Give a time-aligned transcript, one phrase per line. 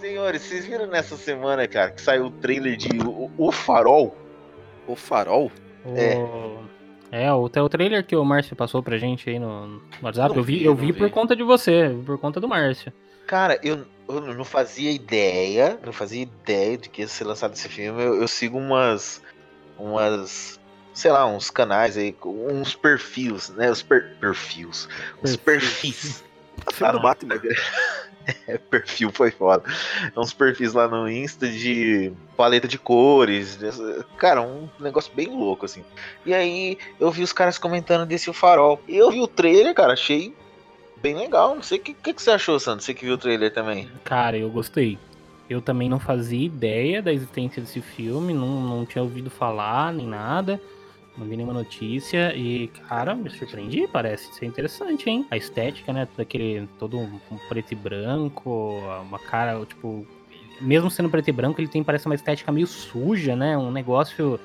[0.00, 4.16] Senhores, vocês viram nessa semana, cara, que saiu o trailer de O, o Farol?
[4.86, 5.52] O Farol?
[5.94, 6.16] É.
[6.16, 6.58] O...
[7.12, 10.36] É, o, o trailer que o Márcio passou pra gente aí no, no WhatsApp, Não
[10.36, 12.92] eu vi, eu vi por conta de você, por conta do Márcio.
[13.26, 17.68] Cara, eu, eu não fazia ideia, não fazia ideia de que ia ser lançado esse
[17.68, 18.02] filme.
[18.02, 19.20] Eu, eu sigo umas,
[19.78, 20.58] umas,
[20.94, 23.70] sei lá, uns canais aí, com uns perfis, né?
[23.70, 24.88] Os per, perfis,
[25.22, 26.24] os perfis.
[26.66, 27.02] A filme Ah, do não.
[27.02, 27.40] Batman.
[28.70, 29.64] Perfil foi foda.
[30.16, 33.58] Uns perfis lá no Insta de paleta de cores.
[34.16, 35.84] Cara, um negócio bem louco, assim.
[36.24, 38.80] E aí eu vi os caras comentando desse o farol.
[38.88, 40.34] Eu vi o trailer, cara, achei
[41.00, 41.54] bem legal.
[41.54, 42.84] Não sei o que, que, que você achou, Sandro?
[42.84, 43.88] Você que viu o trailer também.
[44.04, 44.98] Cara, eu gostei.
[45.48, 50.06] Eu também não fazia ideia da existência desse filme, não, não tinha ouvido falar nem
[50.06, 50.60] nada,
[51.16, 55.26] não vi nenhuma notícia e, cara, me surpreendi, parece ser interessante, hein?
[55.30, 60.06] A estética, né, daquele todo um preto e branco, uma cara, tipo,
[60.60, 63.56] mesmo sendo preto e branco, ele tem, parece uma estética meio suja, né?
[63.56, 64.38] Um negócio,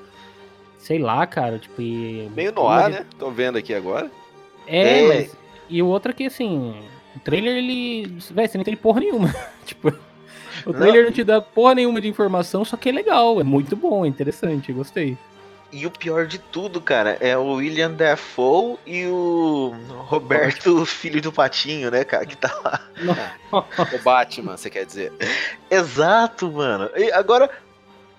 [0.78, 2.30] sei lá, cara, tipo, e...
[2.34, 3.06] Meio no ar, né?
[3.18, 4.10] Tô vendo aqui agora.
[4.66, 5.08] É, É.
[5.08, 5.36] mas.
[5.68, 6.74] E o outro é que, assim,
[7.14, 8.06] o trailer, ele.
[8.30, 9.34] Véi, você não tem porra nenhuma.
[9.64, 9.88] tipo.
[10.64, 10.80] O Não.
[10.80, 11.12] trailer não.
[11.12, 14.72] te dá porra nenhuma de informação, só que é legal, é muito bom, é interessante,
[14.72, 15.16] gostei.
[15.72, 19.74] E o pior de tudo, cara, é o William Dafoe e o
[20.06, 22.80] Roberto, filho do Patinho, né, cara, que tá lá.
[23.92, 25.12] O Batman, você quer dizer.
[25.70, 26.88] Exato, mano.
[26.96, 27.50] E agora,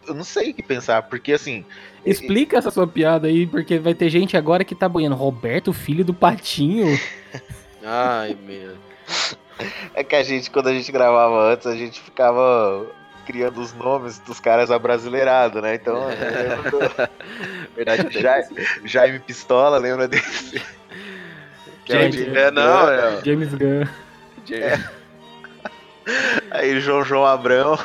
[0.07, 1.65] eu não sei o que pensar, porque assim,
[2.07, 5.15] Explica essa sua piada aí, porque vai ter gente agora que tá boiando.
[5.15, 6.97] Roberto, filho do Patinho.
[7.83, 8.75] Ai, meu.
[9.93, 12.85] é que a gente, quando a gente gravava antes, a gente ficava
[13.27, 15.75] criando os nomes dos caras abrasileirados, né?
[15.75, 16.79] Então, eu lembro do
[17.75, 18.47] Verdade, Ja-
[18.85, 20.61] Jaime Pistola, lembra desse?
[21.89, 23.21] É de- É, não, é.
[23.23, 23.85] James Gunn.
[26.51, 27.77] Aí João João Abrão,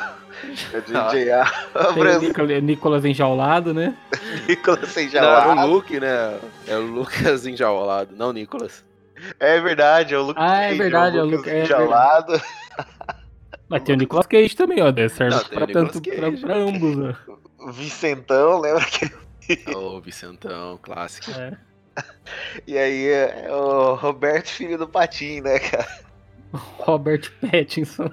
[0.73, 1.45] é DJ A.
[1.45, 3.95] Tem o Abrão, Nicolas, Nicolas Enjaulado, né?
[4.49, 5.23] Nicolas sem Não,
[5.61, 5.67] é o.
[5.67, 6.39] Luke, né?
[6.69, 8.85] É o Lucas enjaulado, não o Nicolas.
[9.39, 12.41] É verdade, é o Luke Ah, é verdade, é o Lucas Luke- é Enjaulado.
[13.73, 14.93] Mas tem o Nicolas Cage também, ó.
[14.93, 15.09] né?
[15.09, 16.43] Serve Não, pra, tanto, pra, Cage.
[16.43, 17.17] pra ambos, né?
[17.73, 19.75] Vicentão, lembra que.
[19.75, 21.31] Ô, Vicentão, clássico.
[21.31, 21.57] É.
[22.67, 25.89] E aí é o Roberto, filho do Patinho, né, cara?
[26.53, 28.11] Robert Pattinson.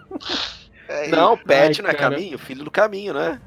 [0.87, 2.15] É, Não, Pet Ai, não é cara.
[2.15, 3.39] caminho, filho do caminho, né?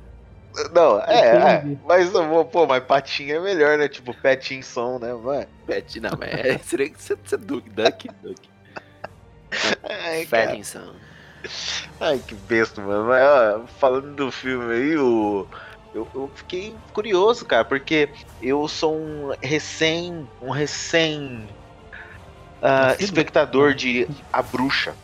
[0.75, 1.65] Não, é, é.
[1.87, 2.11] Mas,
[2.53, 3.89] pô, mas Patinho é melhor, né?
[3.89, 5.47] Tipo, Petinson, né, mano?
[5.67, 8.49] Pet, não, mas é, seria que você você é Duke, Duck, Duck.
[9.83, 10.57] Ai, cara.
[12.01, 13.07] Ai, que besta, mano.
[13.07, 15.47] Mas, ó, falando do filme aí, o.
[15.95, 18.09] Eu, eu fiquei curioso, cara, porque
[18.41, 20.27] eu sou um recém.
[20.41, 21.47] um recém.
[22.63, 23.03] Nascido?
[23.03, 24.95] espectador de A Bruxa.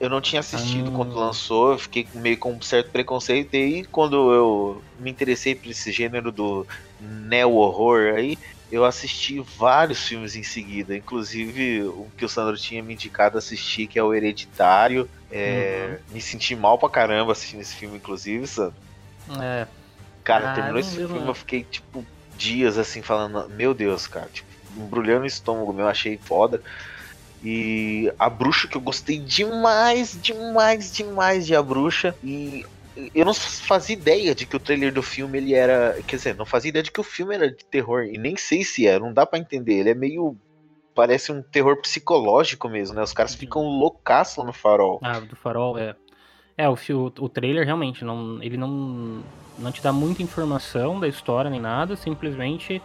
[0.00, 0.96] Eu não tinha assistido Ah.
[0.96, 3.54] quando lançou, eu fiquei meio com um certo preconceito.
[3.54, 6.66] E aí, quando eu me interessei por esse gênero do
[7.00, 8.36] neo-horror aí,
[8.72, 10.96] eu assisti vários filmes em seguida.
[10.96, 15.08] Inclusive, o que o Sandro tinha me indicado assistir, que é o Hereditário.
[15.30, 18.74] É, Me senti mal pra caramba assistindo esse filme, inclusive, Sandro.
[19.40, 19.66] É.
[20.24, 21.28] Cara, Ah, terminou esse filme, não.
[21.28, 22.04] eu fiquei, tipo,
[22.36, 26.62] dias assim, falando, meu Deus, cara, tipo, embrulhando o estômago meu, achei foda.
[27.44, 32.14] E a bruxa que eu gostei demais, demais, demais de a bruxa.
[32.22, 32.64] E
[33.14, 35.96] eu não fazia ideia de que o trailer do filme ele era.
[36.06, 38.04] Quer dizer, não fazia ideia de que o filme era de terror.
[38.04, 39.74] E nem sei se é, não dá pra entender.
[39.74, 40.36] Ele é meio.
[40.94, 43.02] Parece um terror psicológico mesmo, né?
[43.02, 45.00] Os caras ficam loucaço no farol.
[45.02, 45.96] Ah, do farol, é.
[46.56, 49.22] É, o, o, o trailer realmente, não, ele não,
[49.58, 52.82] não te dá muita informação da história nem nada, simplesmente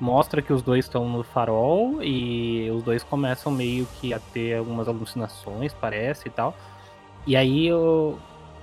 [0.00, 4.56] mostra que os dois estão no farol e os dois começam meio que a ter
[4.56, 6.56] algumas alucinações, parece e tal.
[7.26, 8.18] E aí eu,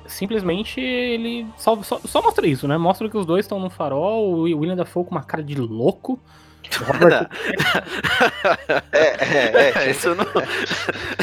[0.07, 2.77] simplesmente ele só, só, só mostra isso, né?
[2.77, 6.19] Mostra que os dois estão no farol, o William Dafoe com uma cara de louco.
[6.79, 7.29] Robert
[8.91, 8.97] É,
[9.83, 9.91] é, é.
[9.91, 10.25] Isso não.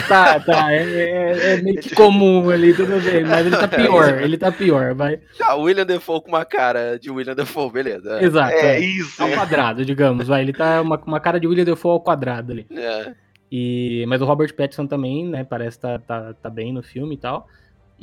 [0.09, 4.23] Tá, tá, é, é- é meio que comum ali, tudo bem, mas ele tá pior,
[4.23, 5.19] ele tá pior, vai.
[5.41, 8.19] Ah, o William Defoe com uma cara de William Defoe, beleza.
[8.21, 8.25] É.
[8.25, 8.81] Exato, É é.
[8.81, 9.23] isso.
[9.23, 10.43] Ao quadrado, digamos, vai.
[10.43, 12.67] Ele tá uma, uma cara de William Defoe ao quadrado ali.
[12.71, 13.13] É.
[13.51, 17.19] E, mas o Robert Pattinson também, né, parece tá, tá, tá bem no filme e
[17.19, 17.47] tal.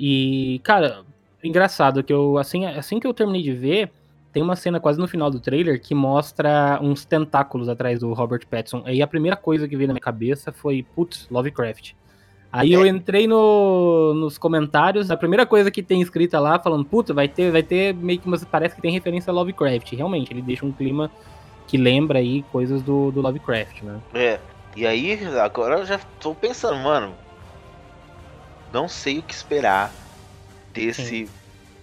[0.01, 1.03] E, cara,
[1.43, 3.91] engraçado que eu, assim, assim que eu terminei de ver,
[4.31, 8.47] tem uma cena quase no final do trailer que mostra uns tentáculos atrás do Robert
[8.49, 8.81] Pattinson.
[8.85, 11.91] Aí a primeira coisa que veio na minha cabeça foi, putz, Lovecraft.
[12.51, 17.13] Aí eu entrei no, nos comentários, a primeira coisa que tem escrita lá, falando, puta,
[17.13, 19.91] vai ter, vai ter meio que umas, parece que tem referência a Lovecraft.
[19.91, 21.11] Realmente, ele deixa um clima
[21.67, 23.99] que lembra aí coisas do, do Lovecraft, né?
[24.13, 24.39] É.
[24.77, 27.13] E aí, agora eu já tô pensando, mano.
[28.71, 29.91] Não sei o que esperar
[30.73, 31.29] ter esse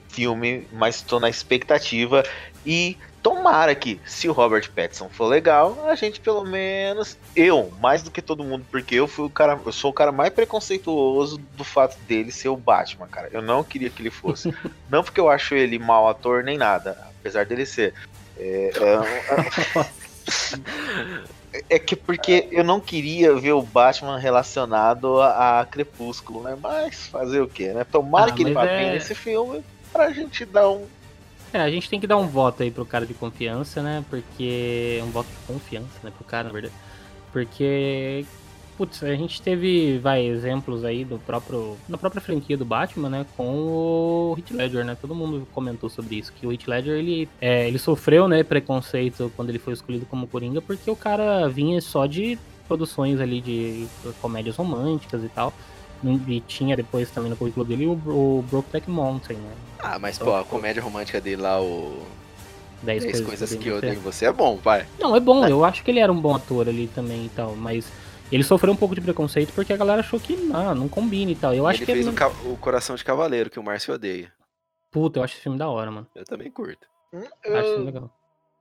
[0.09, 2.23] filme, mas tô na expectativa
[2.65, 8.03] e tomara que, se o Robert Pattinson for legal, a gente pelo menos eu, mais
[8.03, 11.39] do que todo mundo, porque eu fui o cara, eu sou o cara mais preconceituoso
[11.57, 13.29] do fato dele ser o Batman, cara.
[13.33, 14.55] Eu não queria que ele fosse.
[14.89, 17.95] não porque eu acho ele mau ator nem nada, apesar dele ser.
[18.39, 21.27] É, é, é
[21.79, 26.57] que porque eu não queria ver o Batman relacionado a, a Crepúsculo, né?
[26.61, 27.85] Mas fazer o quê, né?
[27.85, 29.63] Tomara Ah, que ele vá bem é- nesse filme
[29.93, 30.85] pra gente dar um.
[31.53, 34.05] É, a gente tem que dar um voto aí pro cara de confiança, né?
[34.11, 35.01] Porque.
[35.05, 36.13] Um voto de confiança, né?
[36.15, 36.75] Pro cara, na verdade.
[37.33, 38.27] Porque.
[38.77, 41.77] Putz, a gente teve, vai, exemplos aí do próprio.
[41.89, 43.27] Na própria franquia do Batman, né?
[43.37, 44.97] Com o Heath Ledger, né?
[45.01, 46.33] Todo mundo comentou sobre isso.
[46.33, 48.43] Que o Heath Ledger, ele, é, ele sofreu, né?
[48.43, 52.39] Preconceito quando ele foi escolhido como Coringa, porque o cara vinha só de
[52.69, 53.87] produções ali de
[54.21, 55.53] comédias românticas e tal.
[56.29, 59.53] E tinha depois também no currículo dele o, o Brokeback Mountain, né?
[59.79, 62.03] Ah, mas pô, a comédia romântica dele lá, o
[62.83, 64.87] 10 10 coisas, coisas que eu odeio odeio em você é bom, vai.
[64.99, 67.57] Não, é bom, eu acho que ele era um bom ator ali também e tal,
[67.57, 67.87] mas
[68.31, 71.37] ele sofreu um pouco de preconceito porque a galera achou que ah, não combina e
[71.37, 71.55] tal.
[71.55, 72.11] Eu acho ele que fez é...
[72.11, 74.33] o, ca- o Coração de Cavaleiro, que o Márcio odeia.
[74.91, 76.07] Puta, eu acho esse filme da hora, mano.
[76.15, 76.87] Eu também curto.
[77.45, 78.11] Eu acho legal.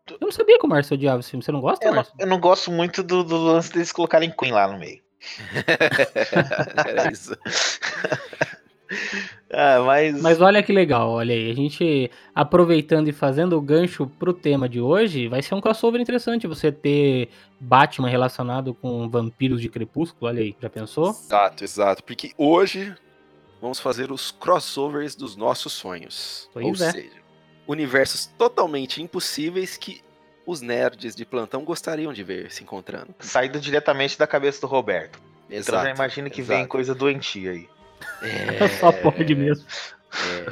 [0.09, 1.43] Eu não sabia que o Márcio odiava esse filme.
[1.43, 2.15] Você não gosta, eu, não, Márcio?
[2.19, 5.01] eu não gosto muito do, do lance deles colocarem Queen lá no meio.
[6.85, 7.35] Era isso.
[9.51, 10.21] Ah, mas.
[10.21, 11.51] Mas olha que legal, olha aí.
[11.51, 16.01] A gente aproveitando e fazendo o gancho pro tema de hoje, vai ser um crossover
[16.01, 20.55] interessante você ter Batman relacionado com vampiros de crepúsculo, olha aí.
[20.59, 21.09] Já pensou?
[21.09, 22.03] Exato, exato.
[22.03, 22.93] Porque hoje
[23.61, 26.49] vamos fazer os crossovers dos nossos sonhos.
[26.53, 26.91] Pois Ou é.
[26.91, 27.25] seja,
[27.67, 30.01] universos totalmente impossíveis que
[30.45, 33.13] os nerds de plantão gostariam de ver se encontrando.
[33.19, 35.19] Saído diretamente da cabeça do Roberto.
[35.47, 35.83] Então Exato.
[35.83, 36.57] já imagino que exato.
[36.57, 37.69] vem coisa doentia aí.
[38.21, 39.65] É, Só pode mesmo.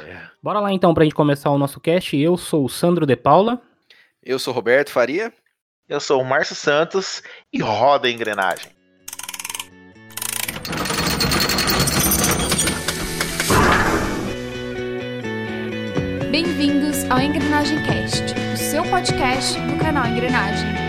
[0.06, 0.24] é.
[0.42, 2.16] Bora lá então pra gente começar o nosso cast.
[2.16, 3.60] Eu sou o Sandro De Paula.
[4.22, 5.32] Eu sou Roberto Faria.
[5.88, 8.70] Eu sou o Márcio Santos e roda a engrenagem.
[16.30, 20.83] Bem-vindos ao Engrenagem Cast, o seu podcast do canal Engrenagem.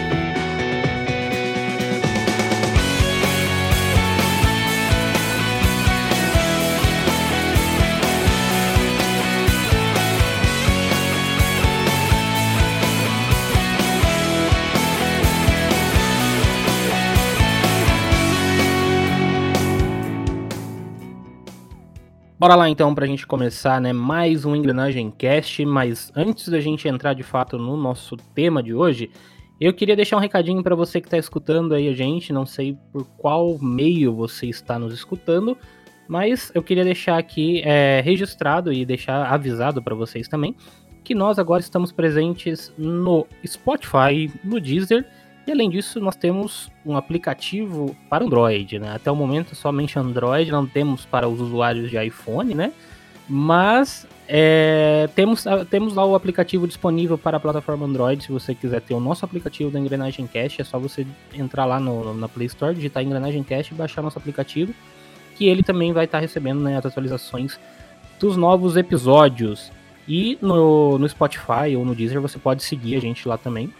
[22.38, 26.86] Bora lá então pra gente começar, né, mais um Engrenagem Cast, mas antes da gente
[26.86, 29.10] entrar de fato no nosso tema de hoje,
[29.60, 32.78] eu queria deixar um recadinho pra você que tá escutando aí a gente, não sei
[32.92, 35.58] por qual meio você está nos escutando,
[36.10, 40.54] mas eu queria deixar aqui é, registrado e deixar avisado pra vocês também
[41.06, 45.06] que nós agora estamos presentes no Spotify, no Deezer
[45.48, 48.96] e além disso, nós temos um aplicativo para Android, né?
[48.96, 52.74] Até o momento somente Android, não temos para os usuários de iPhone, né?
[53.30, 58.24] Mas é, temos, temos lá o aplicativo disponível para a plataforma Android.
[58.24, 61.80] Se você quiser ter o nosso aplicativo da Engrenagem Cast, é só você entrar lá
[61.80, 64.74] no, na Play Store, digitar Engrenagem Cast e baixar nosso aplicativo.
[65.36, 67.60] Que ele também vai estar recebendo né, as atualizações
[68.20, 69.72] dos novos episódios.
[70.08, 73.72] E no, no Spotify ou no Deezer você pode seguir a gente lá também.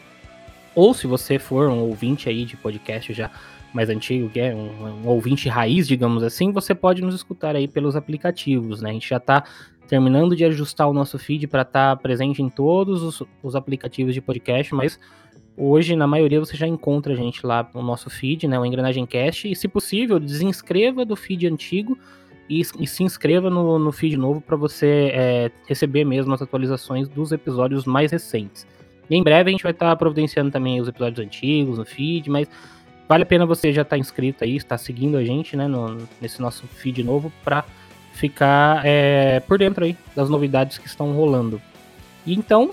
[0.76, 3.32] Ou se você for um ouvinte aí de podcast já
[3.74, 7.68] mais antigo, que é um, um ouvinte raiz, digamos assim, você pode nos escutar aí
[7.68, 8.90] pelos aplicativos, né?
[8.90, 9.44] A gente já tá
[9.88, 14.22] terminando de ajustar o nosso feed para estar presente em todos os, os aplicativos de
[14.22, 15.00] podcast, mas
[15.58, 18.60] hoje, na maioria, você já encontra a gente lá no nosso feed, né?
[18.60, 19.50] O Engrenagem Cast.
[19.50, 21.98] E se possível, desinscreva do feed antigo
[22.50, 27.08] e, e se inscreva no, no feed novo para você é, receber mesmo as atualizações
[27.08, 28.68] dos episódios mais recentes.
[29.10, 32.48] E em breve a gente vai estar providenciando também os episódios antigos no feed, mas
[33.08, 36.42] vale a pena você já estar inscrito aí, estar seguindo a gente, né, no, nesse
[36.42, 37.64] nosso feed novo, para
[38.14, 41.62] ficar é, por dentro aí das novidades que estão rolando.
[42.26, 42.72] E então,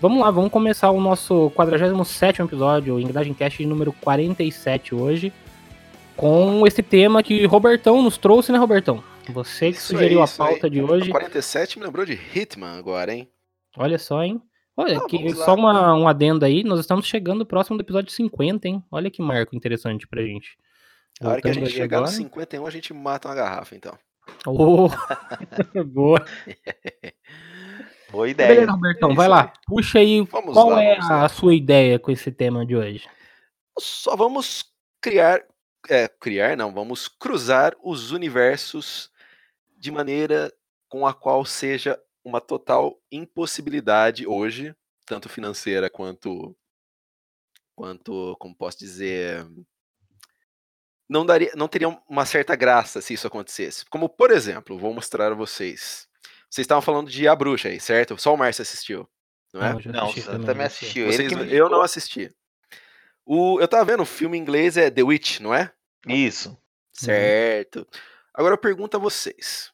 [0.00, 5.32] vamos lá, vamos começar o nosso 47 episódio, o Engrenagem Cast número 47 hoje,
[6.16, 9.02] com esse tema que Robertão nos trouxe, né, Robertão?
[9.28, 10.48] Você que Isso sugeriu aí, a isso aí.
[10.50, 11.10] pauta de hoje.
[11.10, 13.28] 47 me lembrou de Hitman agora, hein?
[13.76, 14.40] Olha só, hein?
[14.76, 18.68] Olha, Ah, que, só uma, um adendo aí, nós estamos chegando próximo do episódio 50,
[18.68, 18.84] hein?
[18.90, 20.58] Olha que marco interessante pra gente.
[21.20, 22.16] A hora que a gente chegar no agora.
[22.16, 23.98] 51, a gente mata uma garrafa, então.
[24.46, 24.88] Oh,
[25.86, 26.24] boa.
[28.10, 28.48] Boa ideia.
[28.50, 29.52] Beleza, Robertão, É vai lá.
[29.66, 33.08] Puxa aí, Vamos qual lá, é a sua ideia com esse tema de hoje?
[33.78, 34.64] Só vamos
[35.00, 35.42] criar.
[35.88, 39.10] É, criar não, vamos cruzar os universos
[39.76, 40.52] de maneira
[40.88, 44.74] com a qual seja uma total impossibilidade hoje,
[45.06, 46.56] tanto financeira quanto
[47.72, 49.46] quanto, como posso dizer,
[51.08, 53.84] não daria, não teria uma certa graça se isso acontecesse.
[53.84, 56.08] Como por exemplo, vou mostrar a vocês.
[56.50, 58.18] Vocês estavam falando de A Bruxa aí, certo?
[58.18, 59.08] Só o Márcio assistiu,
[59.54, 59.72] não é?
[59.74, 61.06] Não, já Não, assisti você também, também assistiu.
[61.06, 62.34] Vocês- que me eu não assisti.
[63.24, 65.72] O, eu tava vendo, o filme em inglês é The Witch, não é?
[66.08, 66.56] Isso.
[66.92, 67.86] Certo.
[68.34, 69.70] Agora eu pergunto a vocês.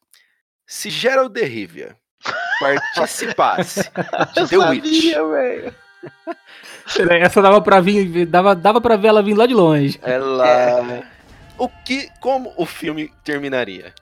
[0.66, 1.96] Se Gerald de Rivia
[2.94, 3.82] participasse
[4.34, 5.74] de The Witch, velho.
[7.20, 9.98] Essa dava pra vir, dava, dava pra ver ela vindo lá de longe.
[10.02, 11.02] ela...
[11.58, 13.92] O que, como o filme terminaria?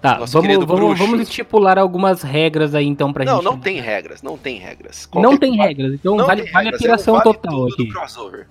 [0.00, 3.44] Tá, Nosso vamos, vamos, vamos estipular algumas regras aí então pra Não, gente.
[3.44, 5.08] não tem regras, não tem regras.
[5.12, 7.22] Não Qualquer tem coisa- regras, então não vale, tem vale a regras, piração é um
[7.22, 7.84] vale total aqui.
[7.86, 8.46] do crossover.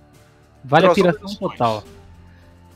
[0.63, 1.83] Vale a piração total.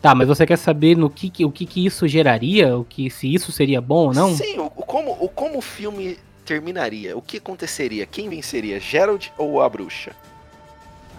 [0.01, 2.75] Tá, mas você quer saber no que, que- o que, que isso geraria?
[2.77, 4.36] O que se isso seria bom ou não?
[4.36, 7.15] Sim, o, o como, o como o filme terminaria?
[7.15, 8.05] O que aconteceria?
[8.05, 10.12] Quem venceria, Gerald ou a bruxa?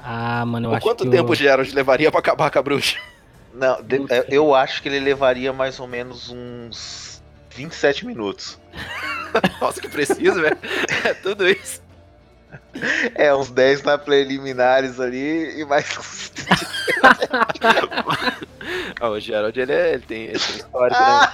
[0.02, 1.36] Ah, mano, eu Ou acho quanto que tempo o eu...
[1.36, 2.98] Gerald levaria pra acabar com a bruxa?
[3.54, 8.58] Não, de- eu- eu acho que ele levaria mais ou menos uns 27 minutos.
[9.60, 10.56] Nossa, que preciso, velho.
[11.04, 11.81] É tudo isso.
[13.14, 16.32] É, uns 10 na preliminares ali e mais uns.
[19.00, 20.96] Ah, o Gerald, ele, é- ele tem, ele tem história.
[20.96, 21.28] né?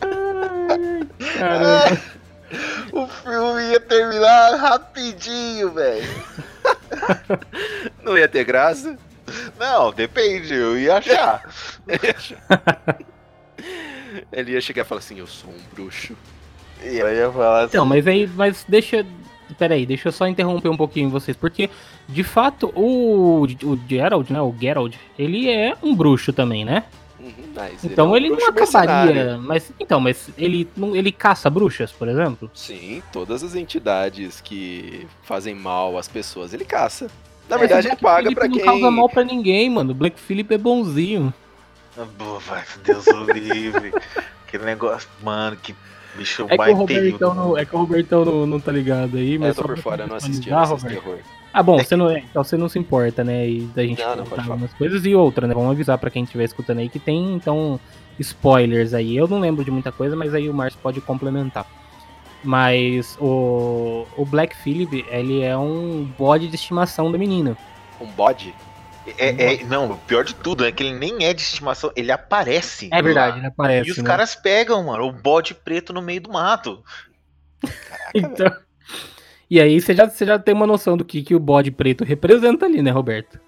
[1.38, 2.00] Caramba.
[2.92, 6.08] O filme ia terminar rapidinho, velho.
[8.02, 8.98] Não ia ter graça.
[9.56, 11.44] Não, depende, eu ia achar.
[14.32, 16.16] Ele ia chegar e falar assim, eu sou um bruxo.
[16.82, 17.68] E eu ia falar assim.
[17.68, 19.06] Então, mas aí, mas deixa.
[19.58, 21.68] Peraí, deixa eu só interromper um pouquinho vocês, porque
[22.08, 24.40] de fato o, o Gerald, né?
[24.40, 26.84] O Gerald, ele é um bruxo também, né?
[27.18, 29.04] Uhum, mas Então é um ele, não acabaria.
[29.14, 29.42] mercenário.
[29.42, 32.50] Mas então, mas ele não- ele caça bruxas, por exemplo?
[32.54, 37.08] Sim, todas as entidades que fazem mal às pessoas, ele caça.
[37.48, 38.64] Na verdade, ele Black paga Phillip pra não quem...
[38.64, 39.90] causa mal pra ninguém, mano.
[39.90, 41.34] O Black Phillip é bonzinho.
[42.16, 43.92] Pô, vai, Deus o livre.
[44.46, 45.08] Aquele negócio.
[45.22, 45.74] Mano, que
[46.16, 49.38] bicho É que o Robertão, não, é que o Robertão não, não tá ligado aí,
[49.38, 50.86] mas Eu tô só por fora, eu não assisti, Roberto.
[50.86, 51.18] terror.
[51.52, 53.48] Ah, bom, você não, é, então você não se importa, né?
[53.48, 55.54] E da gente Não, não, algumas coisas e outra, né?
[55.54, 57.80] Vamos avisar pra quem estiver escutando aí que tem, então,
[58.18, 59.16] spoilers aí.
[59.16, 61.66] Eu não lembro de muita coisa, mas aí o Márcio pode complementar.
[62.42, 67.56] Mas o, o Black Phillip, ele é um bode de estimação da menina.
[68.00, 68.54] Um bode?
[69.18, 72.12] É, é- não, o pior de tudo é que ele nem é de estimação, ele
[72.12, 72.88] aparece.
[72.92, 73.38] É verdade, lá.
[73.38, 73.88] ele aparece.
[73.88, 74.04] E os né?
[74.04, 76.82] caras pegam, mano, o bode preto no meio do mato.
[78.14, 78.52] Então...
[79.48, 82.04] E aí você já, você já tem uma noção do que, que o bode preto
[82.04, 83.40] representa ali, né, Roberto?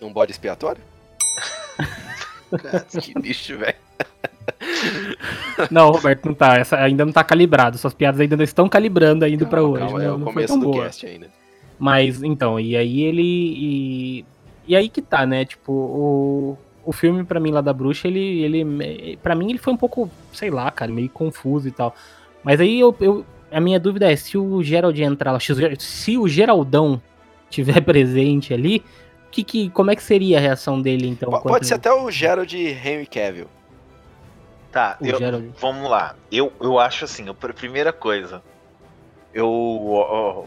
[0.00, 0.82] Um bode expiatório?
[3.00, 3.76] Que lixo, velho.
[5.70, 6.56] Não, Roberto, não tá.
[6.56, 7.78] Essa ainda não tá calibrado.
[7.78, 9.84] Suas piadas ainda não estão calibrando ainda pra Calma, hoje.
[9.84, 10.84] calma, não, é o não começo do boa.
[10.84, 11.28] cast ainda.
[11.78, 13.22] Mas, então, e aí ele.
[13.22, 14.24] E,
[14.70, 15.44] e aí que tá, né?
[15.44, 18.42] Tipo, o, o filme, pra mim, lá da bruxa, ele.
[18.42, 21.94] ele para mim, ele foi um pouco, sei lá, cara, meio confuso e tal.
[22.44, 26.28] Mas aí eu, eu- a minha dúvida é: se o Gerald entrar lá, se o-
[26.28, 27.00] Geraldão
[27.50, 28.84] tiver presente ali,
[29.30, 31.30] que, que, como é que seria a reação dele, então?
[31.30, 33.46] Quanto- Pode ser até o Gerald Henry Cavill.
[34.72, 36.14] Tá, eu- vamos lá.
[36.30, 38.40] Eu, eu acho assim, a pr- primeira coisa.
[39.34, 39.48] Eu.
[39.50, 40.44] ó,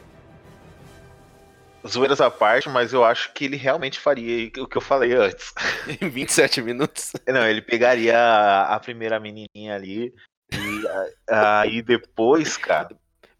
[1.88, 5.54] zoeiras à parte, mas eu acho que ele realmente faria o que eu falei antes.
[6.02, 7.12] Em 27 minutos.
[7.28, 10.14] Não, ele pegaria a, a primeira menininha ali
[10.54, 10.88] e
[11.30, 12.90] a- aí depois, cara.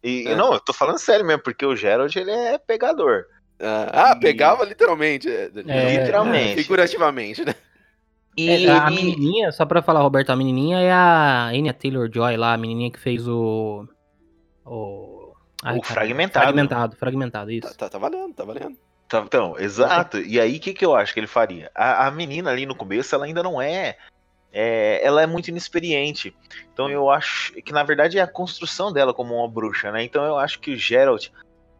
[0.02, 0.34] E, É.
[0.36, 3.24] Não, eu tô falando sério mesmo, porque o Gerald ele é pegador.
[3.60, 5.28] Ah, ah, E- pegava literalmente.
[5.30, 6.56] é, É, literalmente.
[6.62, 7.54] Figurativamente, né?
[8.36, 12.36] E É, a ele- menininha, só pra falar, Roberto, a menininha é a Anya Taylor-Joy
[12.36, 13.86] lá, a menininha que fez o...
[14.66, 15.23] O,
[15.64, 16.44] Ai, O cara, Fragmentado.
[16.44, 17.68] Fragmentado, fragmentado, isso.
[17.68, 18.76] Tá, tá, tá valendo, tá valendo.
[19.08, 20.18] Tá, Então, exato.
[20.18, 21.70] E aí, o que, que eu acho que ele faria?
[21.74, 23.96] A, a menina ali no começo, ela ainda não é,
[24.52, 26.36] é, Ela é muito inexperiente.
[26.72, 30.04] Então, eu acho que, na verdade, é a construção dela como uma bruxa, né?
[30.04, 31.28] Então, eu acho que o Geralt,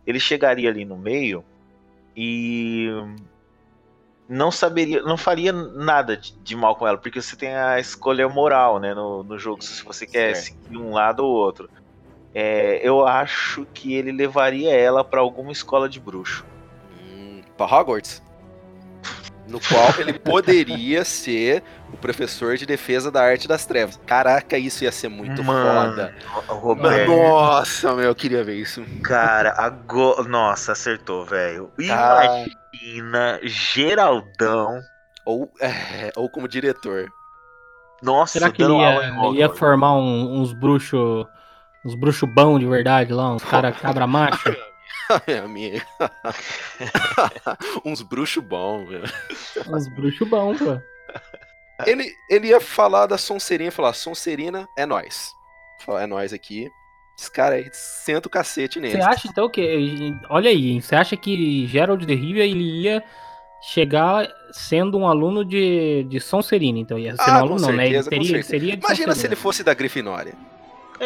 [0.07, 1.45] ele chegaria ali no meio
[2.17, 2.89] e.
[4.27, 8.27] Não saberia, não faria nada de, de mal com ela, porque você tem a escolha
[8.27, 10.63] moral, né, no, no jogo, se você quer Certo.
[10.63, 11.69] seguir um lado ou outro.
[12.35, 16.45] É, eu acho que ele levaria ela pra alguma escola de bruxo.
[17.01, 18.23] Hum, pra Hogwarts.
[19.47, 21.63] No qual ele poderia ser
[21.93, 24.01] o professor de defesa da arte das trevas.
[24.07, 26.15] Caraca, isso ia ser muito Mano, foda.
[26.49, 28.83] Roberto, Nossa, meu, eu queria ver isso.
[29.03, 30.23] cara, agora.
[30.25, 31.71] Nossa, acertou, velho.
[31.79, 34.81] Imagina Geraldão.
[35.27, 37.11] Ou, é, ou como diretor.
[38.03, 41.27] Nossa, Será que ele ia, ia formar um- uns bruxos
[41.85, 44.55] Uns bruxos bons de verdade lá, uns cara cabra macho.
[45.29, 45.85] Meu amigo.
[47.85, 49.03] Uns bruxos bons, meu.
[49.69, 50.79] Uns bruxos bons, pô.
[51.85, 55.31] Ele, ele ia falar da Sonserina, falar, Sonserina é nós.
[55.85, 56.71] Falar, é nós aqui.
[57.19, 59.05] Esse cara aí senta o cacete Você neles.
[59.05, 60.13] acha então que.
[60.31, 63.05] Olha aí, você acha que Gerald de Rivia ele ia
[63.61, 66.79] chegar sendo um aluno de, de Sonserina?
[66.79, 67.87] Então ia ser Ah, um com aluno, não, né?
[67.89, 68.49] Ele certeza, teria, certeza.
[68.49, 69.29] seria Imagina se Sonserina.
[69.35, 70.33] ele fosse da Grifinória.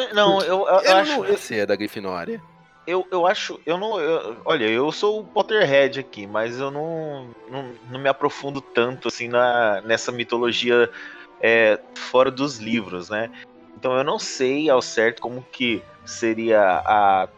[0.05, 1.13] É, Não, eu, eu, eu Ele acho.
[1.13, 2.43] não ia ser da Grifinória.
[2.87, 3.61] Eu, eu acho.
[3.67, 4.01] Eu não.
[4.01, 9.09] eu- olha, eu sou o Potterhead aqui, mas eu não, não, não me aprofundo tanto
[9.09, 10.91] assim na, nessa mitologia
[11.41, 13.31] é, fora dos livros, né?
[13.77, 17.29] Então eu não sei ao certo como que seria a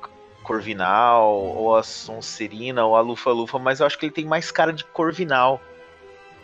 [0.45, 4.73] Corvinal, ou a Sonserina, ou a Lufa-Lufa, mas eu acho que ele tem mais cara
[4.73, 5.61] de Corvinal.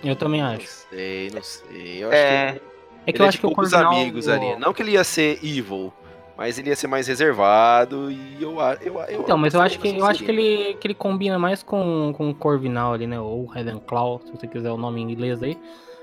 [0.04, 0.66] Eu também Não acho.
[0.90, 2.04] sei, não sei.
[2.04, 2.60] Eu acho É, que
[3.06, 3.92] É que ele eu é acho que tipo o os Corvinal...
[3.92, 4.56] amigos ali.
[4.56, 5.92] Não que ele ia ser evil,
[6.36, 9.88] mas ele ia ser mais reservado e eu eu, eu Então, mas eu acho que
[9.88, 13.18] eu acho que ele, que ele combina mais com, com o Corvinal ali, né?
[13.18, 15.58] Ou Ravenclaw, se você quiser o nome em inglês aí.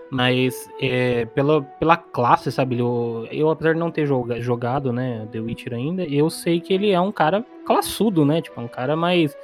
[0.09, 2.77] Mas é, pela, pela classe, sabe?
[2.77, 6.71] Eu, eu, apesar de não ter joga- jogado, né, The Witcher ainda, eu sei que
[6.71, 8.39] ele é um cara classudo, né?
[8.41, 9.35] Tipo, um cara mais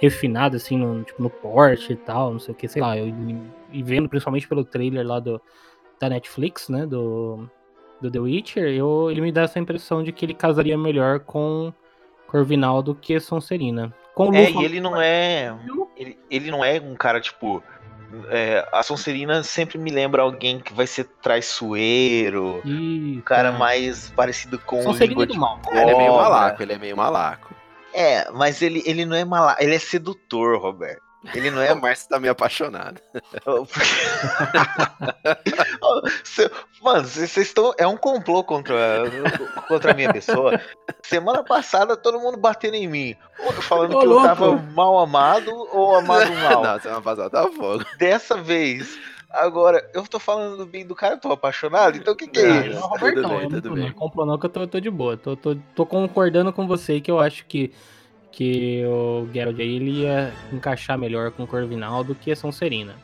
[0.00, 2.96] refinado, assim, no, tipo, no porte e tal, não sei o que, sei lá.
[2.96, 3.12] Eu,
[3.72, 5.40] e vendo principalmente pelo trailer lá do,
[5.98, 6.86] da Netflix, né?
[6.86, 7.48] Do,
[8.02, 11.72] do The Witcher, eu, ele me dá essa impressão de que ele casaria melhor com
[12.26, 13.94] Corvinal do que Sonserina.
[14.14, 15.54] Com é Lufa- e ele não é.
[15.96, 17.62] Ele, ele não é um cara, tipo.
[18.28, 22.60] é, a Sonserina sempre me lembra alguém que vai ser traiçoeiro.
[22.64, 23.58] Ih, Um cara tá.
[23.58, 25.60] mais parecido com o Sonserina língua do de mal.
[25.70, 27.54] É, ele é meio malaco, ele é meio malaco.
[27.94, 31.02] É, mas ele, ele não é mala, ele é sedutor, Roberto.
[31.34, 33.00] Ele não É, o Márcio tá meio apaixonado.
[36.24, 36.50] Cê-
[36.82, 37.72] Mano, vocês estão.
[37.78, 39.04] É um complô contra,
[39.68, 40.60] contra a minha pessoa.
[41.02, 43.14] Semana passada todo mundo batendo em mim.
[43.60, 44.26] Falando Ô, que eu louco.
[44.26, 46.62] tava mal amado ou amado mal.
[46.62, 47.84] Não, semana passada tá fogo.
[47.98, 48.98] Dessa vez.
[49.30, 52.38] Agora, eu tô falando do bem do cara, eu tô apaixonado, então o que, que
[52.38, 52.74] é Não, isso?
[52.74, 53.84] Não, Tudo Robertão, bem, eu não tudo tô- bem.
[53.86, 55.16] não comprou não que eu tô, tô de boa.
[55.16, 57.72] Tô, tô, tô concordando com você que eu acho que,
[58.32, 62.96] que o Geralt aí ele ia encaixar melhor com o Corvinal do que a Sonserina.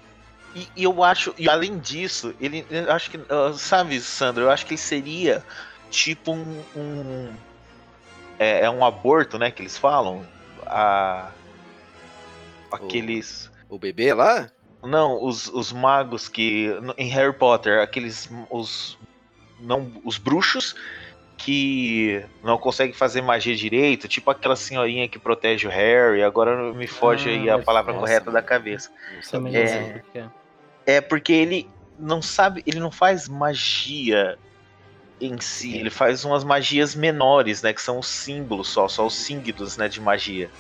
[0.55, 4.51] E, e eu acho, e além disso, ele, eu acho que, ah, sabe, Sandro, eu
[4.51, 5.45] acho que ele seria
[5.91, 7.33] tipo um, um-
[8.39, 10.25] é, é um aborto, né, que eles falam,
[10.67, 11.31] a
[12.73, 14.51] aqueles, O bebê lá?
[14.83, 18.97] não, os, os magos que em Harry Potter, aqueles os
[19.61, 20.75] não os bruxos
[21.39, 26.87] que não conseguem fazer magia direito, tipo aquela senhorinha que protege o Harry, agora me
[26.89, 28.45] foge Ah, aí a palavra correta da mano.
[28.47, 28.91] cabeça.
[29.55, 30.03] É.
[30.15, 30.27] é.
[30.85, 34.37] É porque ele não sabe, ele não faz magia
[35.21, 39.15] em si, ele faz umas magias menores, né, que são os símbolos só, só os
[39.15, 40.51] símbolos, né, de magia.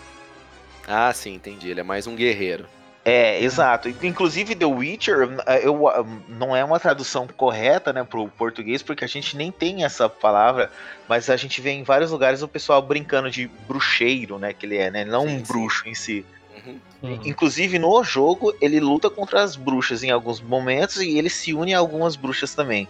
[0.86, 1.68] Ah, sim, entendi.
[1.70, 2.66] Ele é mais um guerreiro.
[3.08, 3.88] É, exato.
[4.02, 5.30] Inclusive The Witcher,
[5.62, 9.82] eu, ah, não é uma tradução correta, né, pro português, porque a gente nem tem
[9.82, 10.70] essa palavra,
[11.08, 14.76] mas a gente vê em vários lugares o pessoal brincando de bruxeiro, né, que ele
[14.76, 15.44] é, né, não Sim, um sim.
[15.50, 16.22] bruxo em si.
[16.66, 16.78] Uhum.
[17.02, 17.20] Uhum.
[17.24, 21.72] Inclusive no jogo ele luta contra as bruxas em alguns momentos e ele se une
[21.72, 22.86] a algumas bruxas também.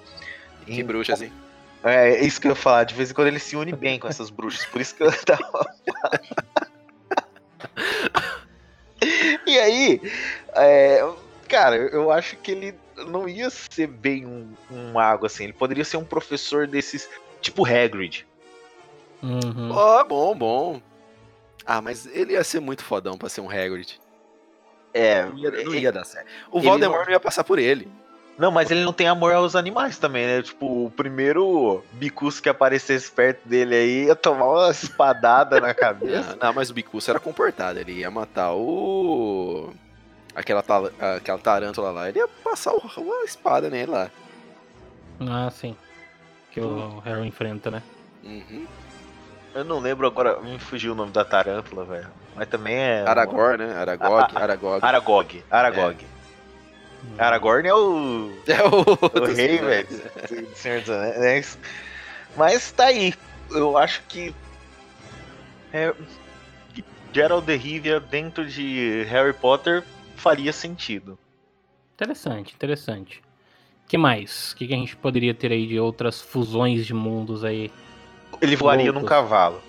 [0.67, 1.31] Que Em- bruxas, hein?
[1.85, 2.83] É, é isso que eu ia falar.
[2.83, 4.65] De vez em quando ele se une bem com essas bruxas.
[4.65, 5.71] Por isso que eu tava.
[9.47, 10.01] e aí,
[10.55, 11.09] é,
[11.49, 12.75] cara, eu acho que ele
[13.09, 15.45] não ia ser bem um, um mago assim.
[15.45, 17.09] Ele poderia ser um professor desses,
[17.41, 18.27] tipo Hagrid.
[19.23, 19.71] Uhum.
[19.73, 20.83] Ó, bom, bom.
[21.67, 24.01] Ah, mas ele ia ser muito fodão pra ser um Hagrid.
[24.95, 26.27] É, Não ia, não ia dar certo.
[26.51, 27.87] O Ele Voldemort não- não ia passar por ele.
[28.39, 30.43] Não, mas ele não tem amor aos animais também, né?
[30.43, 36.37] Tipo, o primeiro bicuço que aparecesse perto dele aí ia tomar uma espadada na cabeça.
[36.41, 37.81] Não, não, mas o Bicurso era comportado.
[37.81, 39.73] Ele ia matar o.
[40.37, 42.09] Aquela, tal- aquela tarântula lá.
[42.09, 44.09] Ele ia passar o- a espada nele lá.
[45.21, 45.77] Ah, sim.
[46.53, 47.83] Que o Harry enfrenta, né?
[48.23, 48.67] Uhum.
[49.53, 52.07] Eu não lembro agora, me fugiu o nome da tarântula, velho.
[52.37, 53.03] Mas também é.
[53.05, 53.75] Aragorn, né?
[53.77, 54.79] Aragog, Aragog.
[54.85, 55.45] Aragog.
[55.51, 56.07] Aragog.
[57.19, 59.89] Aragorn é o, É o, o rei, velho.
[59.89, 61.59] do Senhor dos Anéis.
[62.37, 63.15] Mas tá aí.
[63.51, 64.35] Eu acho que.
[65.73, 65.93] É,
[67.13, 69.83] Gerald de Rivia dentro de Harry Potter
[70.17, 71.19] faria sentido.
[71.95, 73.23] Interessante, interessante.
[73.89, 74.53] que mais?
[74.53, 77.73] O que, que a gente poderia ter aí de outras fusões de mundos aí?
[78.41, 79.61] Ele voaria num cavalo.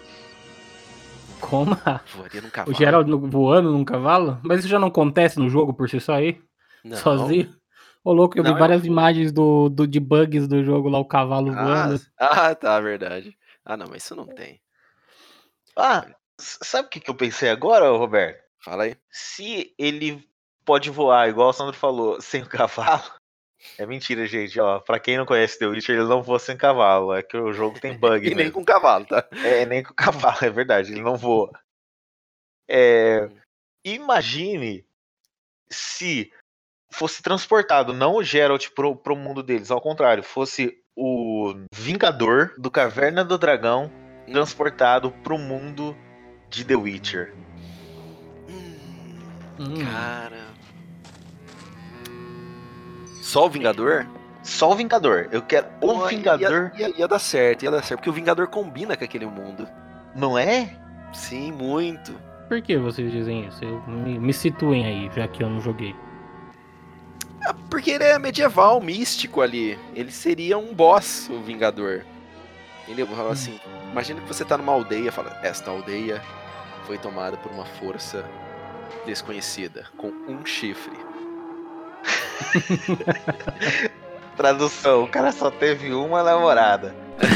[1.40, 2.78] Como a- Voaria num o cavalo.
[2.78, 4.38] Gerald no- voando num cavalo?
[4.44, 6.40] Mas isso já não acontece no jogo por si só aí?
[6.84, 6.98] Não.
[6.98, 7.56] Sozinho?
[8.04, 11.00] Ô louco, eu vi Não, eu- várias imagens do, do, de bugs do jogo lá,
[11.00, 12.02] o cavalo Ah, voando.
[12.18, 13.38] ah, tá, verdade.
[13.66, 14.62] Ah, não, mas isso não tem.
[15.76, 16.06] Ah,
[16.40, 18.42] sabe o que, que eu pensei agora, Roberto?
[18.64, 18.96] Fala aí.
[19.12, 20.26] Se ele
[20.66, 23.04] pode voar, igual o Sandro falou, sem o cavalo.
[23.78, 24.58] É mentira, gente.
[24.60, 27.14] Ó, pra quem não conhece The Witcher, ele não voa sem cavalo.
[27.14, 28.26] É que o jogo tem bug.
[28.26, 28.54] E nem mesmo.
[28.54, 29.28] com cavalo, tá?
[29.44, 31.52] É, nem com o cavalo, é verdade, ele não voa.
[32.68, 33.30] É,
[33.84, 34.86] imagine
[35.70, 36.32] se
[36.92, 42.70] fosse transportado, não o Geralt pro, pro mundo deles, ao contrário, fosse o Vingador do
[42.70, 43.92] Caverna do Dragão
[44.32, 45.96] transportado pro mundo
[46.50, 47.34] de The Witcher.
[49.60, 49.86] Hum.
[49.92, 50.50] Cara.
[53.22, 54.08] Só o Vingador?
[54.42, 55.28] Só o Vingador.
[55.32, 58.00] Eu quero o Vingador, Ia, ia, ia dar certo, ia dar certo.
[58.00, 59.68] Porque o Vingador combina com aquele mundo.
[60.16, 60.76] não é?
[61.14, 62.14] Sim, muito.
[62.48, 63.64] Por que vocês dizem isso?
[63.64, 65.96] Eu, me, me situem aí, já que eu não joguei.
[67.70, 69.78] Porque ele é medieval, místico ali.
[69.96, 72.04] Ele seria um boss, o Vingador.
[72.88, 73.60] Ele fala assim:
[73.92, 76.22] imagina que você tá numa aldeia, fala, esta aldeia
[76.86, 78.26] foi tomada por uma força
[79.06, 80.98] desconhecida, com um chifre.
[84.36, 86.96] Tradução, o cara só teve uma namorada.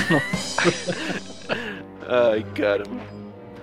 [2.08, 3.13] Ai, caramba.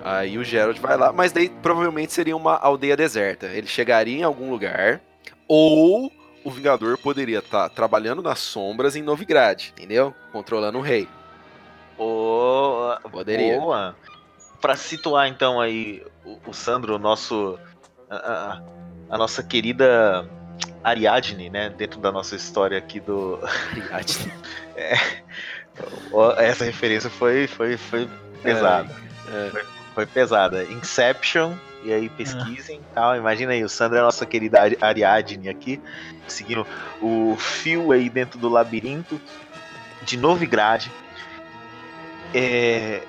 [0.03, 3.47] Aí o Geralt vai lá, mas daí provavelmente seria uma aldeia deserta.
[3.47, 5.01] Ele chegaria em algum lugar,
[5.47, 6.11] ou
[6.43, 10.13] o Vingador poderia estar trabalhando nas sombras em Novigrad, entendeu?
[10.31, 11.07] Controlando o rei.
[11.97, 13.59] Boa, Poderia.
[13.59, 13.95] boa.
[14.59, 17.57] Pra situar então aí o, o Sandro, o nosso
[18.09, 18.61] a, a-
[19.09, 20.27] a nossa querida
[20.83, 23.39] Ariadne, né, dentro da nossa história aqui do
[26.11, 28.09] Ó, essa referência foi foi foi
[28.43, 28.93] pesada.
[29.31, 29.63] É.
[29.93, 30.63] Foi pesada.
[30.65, 33.15] Inception e aí pesquisem e tal.
[33.15, 35.81] Imagina aí, o Sandro é a nossa querida Ari- Ariadne aqui,
[36.27, 36.65] seguindo
[37.01, 39.19] o fio aí dentro do labirinto
[40.03, 40.87] de Novigrad.
[42.33, 43.01] É...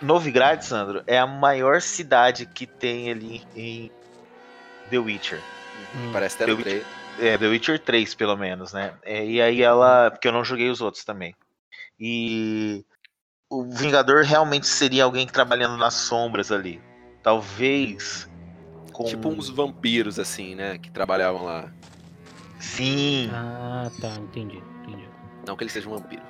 [0.00, 3.90] Novigrad, Sandro, é a maior cidade que tem ali em
[4.90, 5.40] The Witcher.
[5.94, 6.10] Hum.
[6.12, 6.84] Parece até Eu- trailer.
[7.18, 8.92] É, The Witcher 3, pelo menos, né?
[9.02, 10.10] É, e aí ela.
[10.10, 11.34] Porque eu não joguei os outros também.
[11.98, 12.84] E
[13.48, 16.78] o Vingador realmente seria alguém trabalhando nas sombras ali.
[17.26, 18.28] Talvez.
[18.92, 19.02] Com...
[19.02, 20.78] Tipo uns vampiros, assim, né?
[20.78, 21.64] Que trabalhavam lá.
[22.60, 25.08] Sim, Ah, tá, entendi, entendi.
[25.44, 26.22] Não que ele seja um vampiro.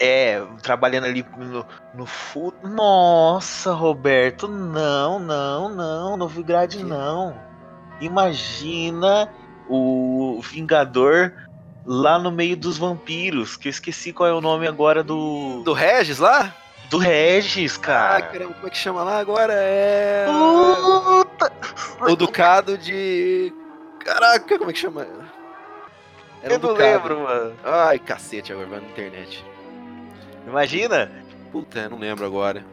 [0.00, 7.36] é, trabalhando ali no, no fu- Nossa, Roberto, não, não, não, Novigrad não.
[8.00, 9.30] Imagina
[9.68, 11.34] o Vingador
[11.84, 15.62] lá no meio dos vampiros, que eu esqueci qual é o nome agora do.
[15.62, 16.54] Do Regis lá?
[16.94, 18.22] Do Regis, Ah, cara.
[18.22, 19.52] caramba, como é que chama lá agora?
[19.56, 20.26] É.
[20.28, 21.52] Puta!
[22.08, 23.52] O Ducado de.
[23.98, 25.06] Caraca, como é que chama?
[26.42, 26.78] Era Eu um não ducado.
[26.78, 27.52] lembro, mano.
[27.64, 29.44] Ai, cacete, agora vai na internet.
[30.46, 31.10] Imagina?
[31.50, 32.64] Puta, eu não lembro agora.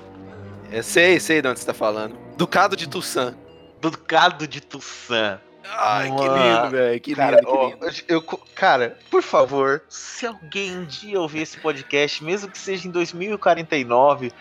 [0.72, 2.16] É, sei, sei de onde você tá falando.
[2.38, 3.36] Ducado de Tussan.
[3.80, 5.40] Ducado de Tussan.
[5.70, 7.00] Ai, que Mano, lindo, velho.
[7.02, 7.88] Que Cara, lindo, que ó, lindo.
[8.08, 8.22] eu,
[8.56, 14.32] cara, por favor, se alguém um dia ouvir esse podcast, mesmo que seja em 2049,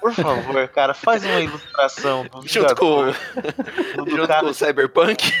[0.00, 3.14] por favor, cara, faz uma ilustração do Junto com, Vingador,
[3.96, 5.32] do junto Ducado com o Cyberpunk.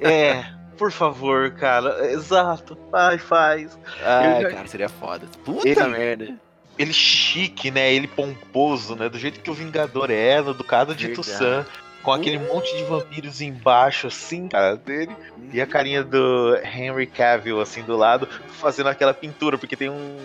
[0.00, 0.44] É,
[0.76, 3.78] por favor, cara, exato, vai, faz.
[4.02, 5.26] Ai, já- cara, seria foda.
[5.44, 6.34] Puta Ele- merda.
[6.78, 7.92] Ele chique, né?
[7.92, 9.06] Ele pomposo, né?
[9.10, 11.28] Do jeito que o Vingador é, no Ducado de Verdade.
[11.28, 11.66] Tussan,
[12.02, 15.14] com aquele monte de vampiros embaixo, assim, cara, dele.
[15.52, 18.26] E a carinha do Henry Cavill, assim, do lado,
[18.60, 20.18] fazendo aquela pintura, porque tem um.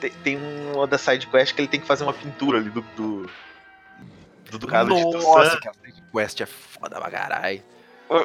[0.00, 0.38] Tem, tem
[0.74, 2.80] uma da side quest que ele tem que fazer uma pintura ali do.
[2.96, 3.30] do,
[4.50, 5.60] do Ducado de Nossa, Tussan.
[5.60, 7.62] que a side quest é foda pra caralho.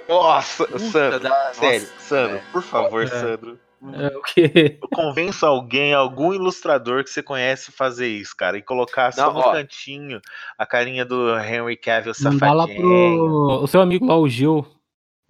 [0.09, 2.43] Nossa, Puta Sandro, da- sério, nossa, Sandro, velho.
[2.51, 3.07] por favor, É.
[3.07, 3.59] Sandro.
[3.93, 4.79] É, o quê?
[4.93, 9.39] Convença alguém, algum ilustrador que você conhece fazer isso, cara, e colocar só Não, no
[9.39, 9.51] ó.
[9.51, 10.19] cantinho
[10.57, 12.75] a carinha do Henry Cavill safadinho.
[12.75, 13.63] pro.
[13.63, 14.65] O seu amigo lá, o Gil.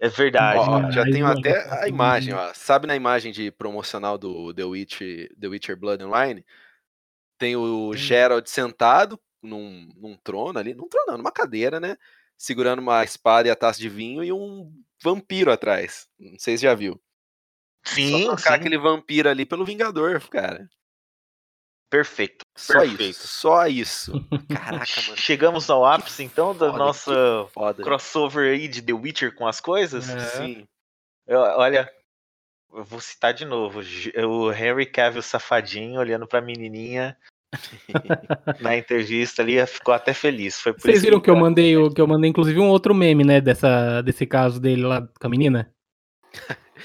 [0.00, 0.90] É verdade, Ó, cara.
[0.92, 2.52] já tenho até a imagem, ó.
[2.54, 5.00] Sabe na imagem de promocional do The, Witch,
[5.38, 6.44] The Witcher Blood and Wine?
[7.36, 11.96] Tem o Geralt sentado num, num trono ali, num trono não, numa cadeira, né?
[12.36, 16.08] Segurando uma espada e a taça de vinho e um vampiro atrás.
[16.18, 17.00] Não sei se já viu.
[17.94, 18.54] Sim, Só trocar sim.
[18.60, 20.68] aquele vampiro ali pelo Vingador, cara.
[21.90, 22.44] Perfeito.
[22.56, 23.02] Só Perfeito.
[23.02, 24.12] isso, só isso.
[24.48, 25.16] Caraca, mano.
[25.16, 27.82] Chegamos ao ápice, então, da foda, nossa que Foda.
[27.82, 30.08] crossover aí de The Witcher com as coisas.
[30.10, 30.18] É.
[30.20, 30.64] Sim.
[31.26, 31.90] Eu- olha,
[32.74, 33.80] eu vou citar de novo.
[34.28, 37.16] O Henry Cavill safadinho olhando pra menininha
[38.60, 40.60] na entrevista ali, ficou até feliz.
[40.60, 42.68] Foi por Vocês isso viram que eu ele- mandei, o- que eu mandei inclusive um
[42.68, 45.72] outro meme, né, dessa, desse caso dele lá com a menina?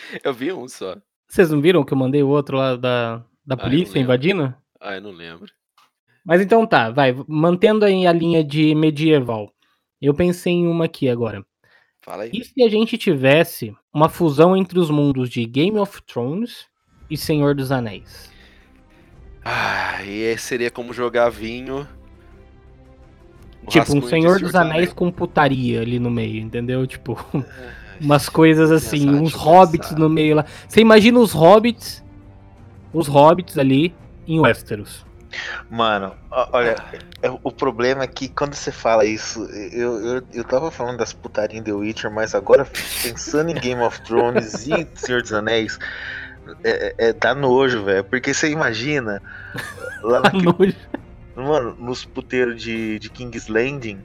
[0.23, 0.97] Eu vi um só.
[1.27, 4.01] Vocês não viram que eu mandei o outro lá da, da não polícia lembro.
[4.01, 4.55] invadindo?
[4.79, 5.51] Ah, eu não lembro.
[6.23, 7.15] Mas então tá, vai.
[7.27, 9.51] Mantendo aí a linha de medieval.
[9.99, 11.43] Eu pensei em uma aqui agora.
[12.01, 12.31] Fala aí.
[12.33, 16.67] E se a gente tivesse uma fusão entre os mundos de Game of Thrones
[17.09, 18.31] e Senhor dos Anéis?
[19.43, 21.87] Ah, e seria como jogar vinho.
[23.63, 26.85] um tipo, um Senhor dos Anéis com putaria ali no meio, entendeu?
[26.85, 27.17] Tipo,
[27.99, 29.99] umas coisas assim, uns hobbits pensar.
[29.99, 30.45] no meio lá.
[30.67, 32.03] Você imagina os hobbits,
[32.93, 33.93] os hobbits ali
[34.27, 35.05] em Westeros.
[35.69, 36.75] Mano, olha,
[37.23, 41.11] é- o problema é que quando você fala isso, eu, eu, eu tava falando das
[41.11, 42.67] putarinhas em The Witcher, mas agora
[43.01, 45.79] pensando em Game of Thrones e Senhor dos Anéis,
[46.63, 48.03] é, é, dá nojo, velho.
[48.03, 49.21] Porque você imagina,
[50.03, 50.75] lá naquele, Nojo.
[51.35, 53.99] mano, nos puteiros de, de King's Landing,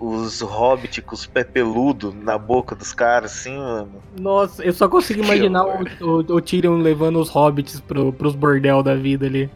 [0.00, 4.02] os hobbits com os pé peludo na boca dos caras, assim, mano.
[4.18, 8.82] Nossa, eu só consigo imaginar o, o, o Tyrion levando os hobbits pro, pros bordel
[8.82, 9.50] da vida ali.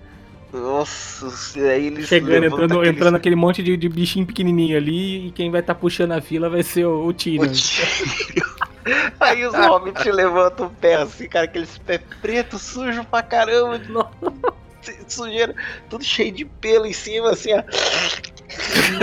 [0.53, 1.27] Nossa,
[1.73, 5.51] aí eles Chegando, entrando, aqueles- entrando aquele monte de, de bichinho pequenininho ali e quem
[5.51, 7.43] vai estar puxando a fila vai ser o, o Tyrion.
[7.43, 8.55] O Tyrion.
[9.19, 13.91] Aí os hobbits levantam o pé assim, cara, aqueles pés pretos, sujos pra caramba, de
[13.91, 14.11] novo.
[15.09, 15.55] Sujeira,
[15.89, 17.63] tudo cheio de pelo em cima, assim, ó.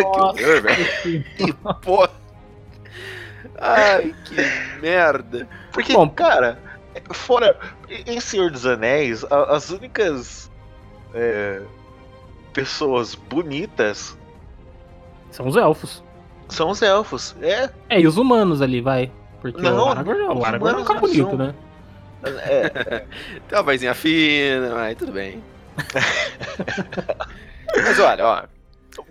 [0.01, 0.37] Nossa,
[1.03, 1.19] Que.
[1.37, 2.09] Que porra.
[3.59, 4.35] Ai, que
[4.81, 5.47] merda.
[5.71, 6.57] Porque, Bom, cara,
[7.11, 7.57] fora.
[8.07, 10.49] Em Senhor dos Anéis, a- as únicas
[11.13, 11.61] é,
[12.53, 14.17] pessoas bonitas
[15.29, 16.03] São os elfos.
[16.49, 17.35] são os elfos.
[17.41, 19.11] É, É, e os humanos ali, vai.
[19.41, 21.37] Porque Não, o Aragorn, o Aragorn é um bonito, são.
[21.37, 21.53] né?
[22.23, 22.69] é,
[23.47, 25.43] Tem uma vozinha fina, mas tudo bem.
[27.75, 28.43] mas olha, ó.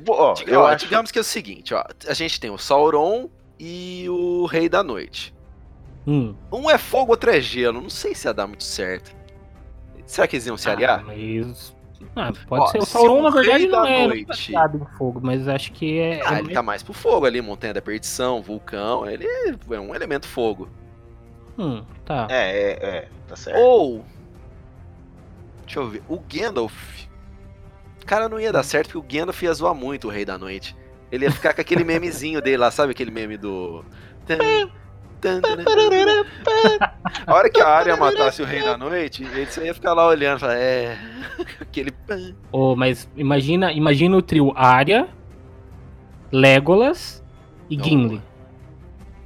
[0.08, 0.84] Ó, Diga- eu ó, acho.
[0.84, 1.84] Digamos que é o seguinte, ó.
[2.06, 5.34] A gente tem o Sauron e o Rei da Noite.
[6.06, 6.34] Hum.
[6.52, 7.80] Um é fogo, outro é gelo.
[7.80, 9.14] Não sei se ia dar muito certo.
[10.06, 11.04] Será que eles iam se Ah, aliar?
[11.04, 11.74] mas...
[12.16, 12.78] Ah, pode Ó, ser.
[12.78, 15.98] O Sauron, na verdade, Rei não da é Noite- baseado em fogo, mas acho que
[15.98, 16.22] é.
[16.24, 19.06] Ah, é ele mais- tá mais pro fogo ali, Montanha da Perdição, vulcão.
[19.08, 20.68] Ele é um elemento fogo.
[21.58, 22.26] Hum, tá.
[22.30, 23.58] É, é, é, tá certo.
[23.60, 24.04] Ou.
[25.64, 26.02] Deixa eu ver.
[26.08, 27.04] O Gandalf.
[28.10, 30.76] Cara, não ia dar certo porque o Gandalf ia zoar muito o Rei da Noite.
[31.12, 33.84] Ele ia ficar com aquele memezinho dele lá, sabe aquele meme do.
[37.24, 40.08] A hora que a Arya matasse o Rei da Noite, ele só ia ficar lá
[40.08, 40.98] olhando, falar, é.
[41.60, 41.94] Aquele.
[42.50, 45.08] Oh, mas imagina, imagina o trio Arya,
[46.32, 47.22] Legolas
[47.70, 48.22] e Não, Gimli.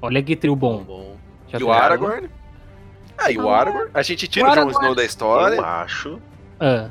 [0.03, 0.85] Olha que trio bom.
[0.85, 1.16] Bom.
[1.49, 1.73] Já E o?
[1.73, 2.29] Aragorn?
[3.16, 3.90] Ah, e o Não, Aragorn?
[3.94, 6.20] A gente tira o o Jon Snow da história, Eu acho.
[6.61, 6.90] Ah,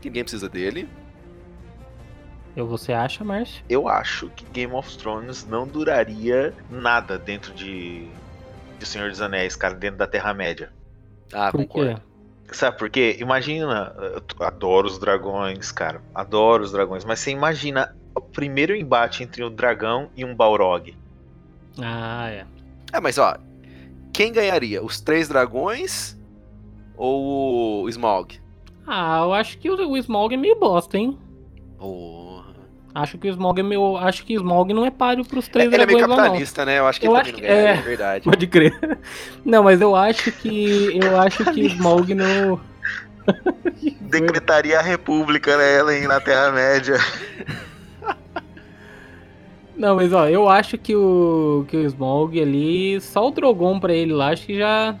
[0.00, 0.88] que ninguém precisa dele.
[2.56, 3.64] Eu, você acha, Márcio?
[3.68, 8.06] Eu acho que Game of Thrones não duraria nada dentro de,
[8.78, 10.72] de Senhor dos Anéis, cara, dentro da Terra-média.
[11.32, 11.96] Ah, Por concordo.
[11.96, 12.02] quê?
[12.54, 13.16] Sabe por quê?
[13.18, 16.02] Imagina, eu adoro os dragões, cara.
[16.14, 20.94] Adoro os dragões, mas você imagina o primeiro embate entre um dragão e um Balrog.
[21.78, 22.46] Ah, é.
[22.92, 23.38] É, mas ó,
[24.12, 24.82] quem ganharia?
[24.84, 26.18] Os três dragões
[26.94, 28.38] ou o Smaug?
[28.86, 31.18] Ah, eu acho que o, o Smaug é meio bosta, hein?
[31.78, 32.31] Porra.
[32.94, 33.96] Acho que o Smaug é meio.
[33.96, 36.78] Acho que o Smaug não é páreo pros três Ele é meio capitalista, né?
[36.78, 37.78] Eu acho que Eu ele acho também que- não ganharia, é.
[37.78, 38.24] é verdade.
[38.24, 38.98] Pode crer.
[39.44, 41.00] Não, mas eu acho que.
[41.02, 42.60] Eu acho que Smaug não.
[44.00, 46.96] Decretaria a república, né, Ellen, na Terra-média.
[49.76, 51.64] Não, mas ó, eu acho que o.
[51.68, 53.00] que o Smaug ali.
[53.00, 54.94] Só o Drogon pra ele lá, acho que já.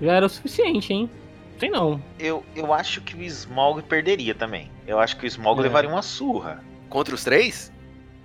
[0.00, 1.10] Já era o suficiente, hein?
[1.58, 2.00] Sei não.
[2.18, 4.70] Eu, eu acho que o Smaug perderia também.
[4.86, 5.64] Eu acho que o Smaug É.
[5.64, 6.64] levaria uma surra.
[6.90, 7.72] Contra os três?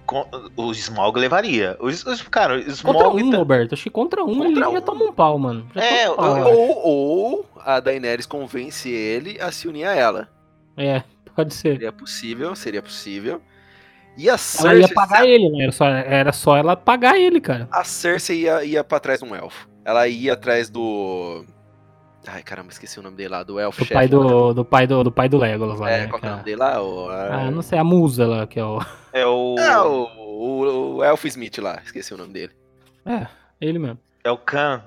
[0.05, 1.77] Com- o Smaug levaria.
[1.79, 3.23] O, S- o- cara, o Contra Smaug.
[3.23, 3.73] um, tá- Roberto.
[3.73, 4.71] Acho que contra um Contra ele um.
[4.73, 5.67] já toma um pau, mano.
[5.73, 6.53] Já É, toma um pau.
[6.53, 10.27] Ou, ou a Daenerys convence ele a se unir a ela.
[10.77, 11.01] É,
[11.35, 11.73] pode ser.
[11.73, 13.41] Seria possível, seria possível.
[14.17, 15.63] E a Ela Cersei, ia pagar ele, né?
[15.63, 17.67] Era só, era só ela pagar ele, cara.
[17.71, 19.67] a Cersei ia, ia pra trás de um elfo.
[19.83, 21.43] Ela ia atrás do...
[22.27, 23.93] Ai, caramba, esqueci o nome dele lá, do elfo Do chefe.
[23.93, 26.07] pai do, do pai do, do pai do Legolas lá, É, né?
[26.07, 26.81] qual que é o nome dele lá?
[26.81, 28.79] O, Ah, não sei, a musa lá, que é o.
[29.13, 29.55] É o.
[29.59, 32.53] É, o, o, o Elfo Smith lá, esqueci o nome dele.
[33.05, 33.27] É,
[33.61, 33.99] ele mesmo.
[34.23, 34.83] É o Khan.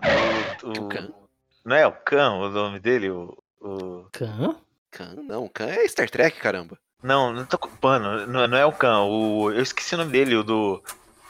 [0.64, 1.08] O, o- O Khan?
[1.64, 3.10] Não é o Khan o nome dele?
[3.10, 4.56] O, o- Khan?
[4.90, 5.14] Khan?
[5.22, 6.76] Não, Khan é Star Trek, caramba.
[7.02, 8.26] Não, não tô culpando.
[8.26, 9.02] Não, não é o Khan.
[9.04, 9.52] O...
[9.52, 10.82] Eu esqueci o nome dele, o do.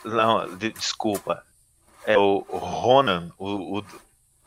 [0.03, 1.43] Não, de- desculpa.
[2.05, 3.83] É o o Ronan, o, o,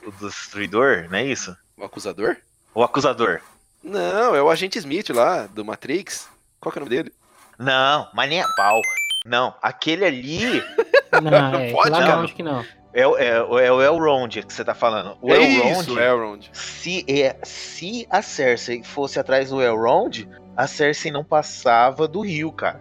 [0.07, 1.57] o Destruidor, não é isso?
[1.77, 2.37] O Acusador?
[2.75, 3.41] O Acusador.
[3.83, 6.29] Não, é o Agente Smith lá, do Matrix.
[6.61, 7.13] Qual que é o nome dele?
[7.59, 8.81] Não, mas nem a pau.
[9.25, 10.63] Não, aquele ali
[11.23, 12.65] Não, é, pode, lá não, acho que não.
[12.93, 15.17] é, o- é, o- é o Elrond que você tá falando.
[15.21, 16.51] O é Elrond, isso, Elrond.
[16.53, 22.51] se, é, se a Cersei fosse atrás do Elrond, a Cersei não passava do rio,
[22.53, 22.81] cara.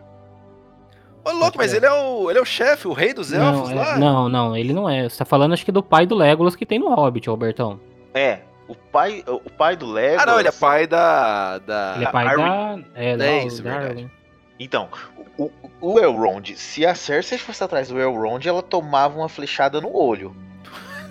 [1.23, 1.77] Ô, louco, mas É.
[1.77, 3.97] ele é o, ele é o chefe, o rei dos elfos Não, é- lá?
[3.97, 5.07] não, não, ele não é.
[5.07, 7.79] Você tá falando acho que do pai do Legolas que tem no Hobbit, Albertão.
[8.13, 10.23] É, o pai, o pai do Legolas.
[10.23, 11.59] Ah, não, ele é pai da.
[11.59, 11.93] da...
[11.95, 12.45] Ele é pai Arwen.
[12.47, 12.79] da.
[12.95, 14.11] É, É da- isso, da verdade.
[14.59, 14.89] Então,
[15.37, 19.79] o, o, o Elrond, se a Cersei fosse atrás do Elrond, ela tomava uma flechada
[19.81, 20.35] no olho.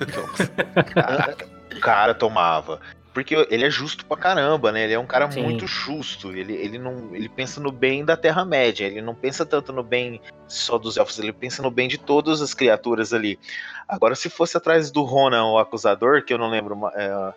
[1.80, 2.80] Cara, tomava.
[3.22, 4.84] Porque ele é justo pra caramba, né?
[4.84, 5.42] Ele é um cara Sim.
[5.42, 6.32] muito justo.
[6.34, 8.86] Ele, ele não ele pensa no bem da Terra-média.
[8.86, 11.18] Ele não pensa tanto no bem só dos elfos.
[11.18, 13.38] Ele pensa no bem de todas as criaturas ali.
[13.86, 16.78] Agora, se fosse atrás do Ronan, o acusador, que eu não lembro.
[16.94, 17.34] é,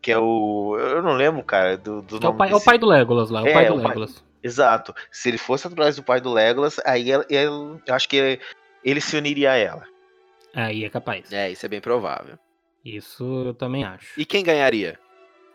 [0.00, 0.76] que é o.
[0.78, 2.86] Eu não lembro, cara, do, do é o nome pai, é o desse- pai do
[2.86, 4.24] Legolas lá, é o É, pai do o pai- Legolas.
[4.42, 4.94] Exato.
[5.10, 8.38] Se ele fosse atrás do pai do Legolas, aí ele, ele- eu acho que
[8.84, 9.84] ele se uniria a ela.
[10.54, 11.32] Aí é capaz.
[11.32, 12.38] É, isso é bem provável.
[12.84, 14.20] Isso eu também acho.
[14.20, 14.98] E quem ganharia?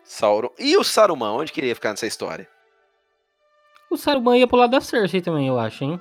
[0.02, 0.50] Sauron.
[0.58, 2.48] E o Saruman, onde queria ficar nessa história?
[3.88, 6.00] O Saruman ia pro lado da Cersei também, eu acho, hein?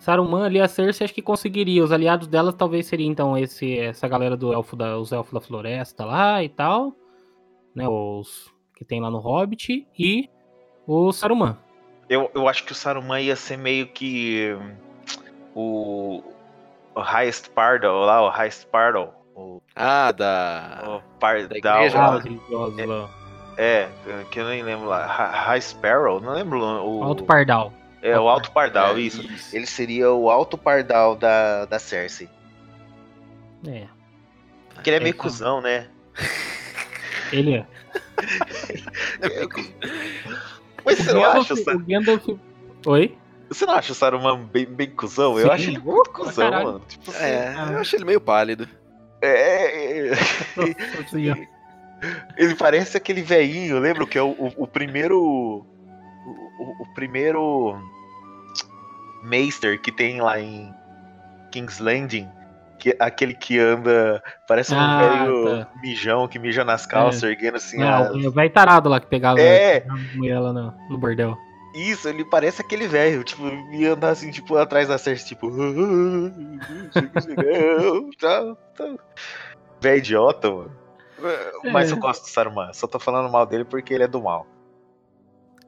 [0.00, 1.84] Saruman ali, a Cersei acho que conseguiria.
[1.84, 5.40] Os aliados dela talvez seria então esse, essa galera do elfo da, os elfos da
[5.40, 6.92] floresta lá e tal.
[7.72, 9.86] Né, os que tem lá no Hobbit.
[9.96, 10.28] E
[10.86, 11.56] o Saruman.
[12.08, 14.76] Eu, eu acho que o Saruman ia ser meio que hum,
[15.54, 16.22] o,
[16.96, 19.21] o Highest Pardal lá, o Highest Pardal.
[19.34, 20.82] O, Ah, da.
[20.86, 21.48] o Pardal.
[21.48, 22.10] da igreja lá.
[22.86, 23.10] lá.
[23.56, 23.88] É,
[24.30, 25.06] que eu nem lembro lá.
[25.06, 26.20] Hi- High Sparrow?
[26.20, 27.02] Não lembro o.
[27.02, 27.72] Alto Pardal.
[28.02, 29.22] É, o Alto Pardal, É, isso.
[29.54, 32.28] Ele seria o Alto Pardal da, da Cersei.
[33.66, 33.86] É,
[34.74, 35.22] Porque ele é É, meio então.
[35.22, 35.86] cuzão, né?
[37.32, 37.66] ele é.
[40.84, 42.28] Mas você não Gandalf- acha, o Gandalf...
[42.86, 43.16] Oi?
[43.48, 45.38] você não acha o Saruman bem, bem cuzão?
[45.38, 45.52] Eu Sim.
[45.52, 46.64] acho ele muito cuzão, caralho.
[46.66, 46.82] mano.
[46.88, 48.68] Tipo assim, É, eu acho ele meio pálido.
[49.22, 50.12] É, é,
[51.08, 51.40] Senhora.
[52.36, 55.20] Ele parece aquele velhinho, lembra que é o, o, o primeiro.
[55.22, 57.76] O, o- primeiro.
[59.22, 60.74] Meister que tem lá em
[61.52, 62.28] King's Landing.
[62.78, 64.20] Que, aquele que anda.
[64.48, 65.68] Parece um Ah, velho tá.
[65.80, 67.78] mijão que mija nas calças, erguendo assim.
[67.78, 69.86] Não, a- o velho tarado lá que pegava É.
[70.16, 71.38] mulher lá no, no bordel.
[71.74, 75.50] Isso, ele parece aquele velho, tipo, e andar assim, tipo, atrás da Cersei, tipo.
[78.20, 78.94] tá, tá.
[79.80, 80.70] Velho idiota, mano.
[81.72, 81.94] Mas É.
[81.94, 84.46] eu gosto do Saruman, só tô falando mal dele porque ele é do mal.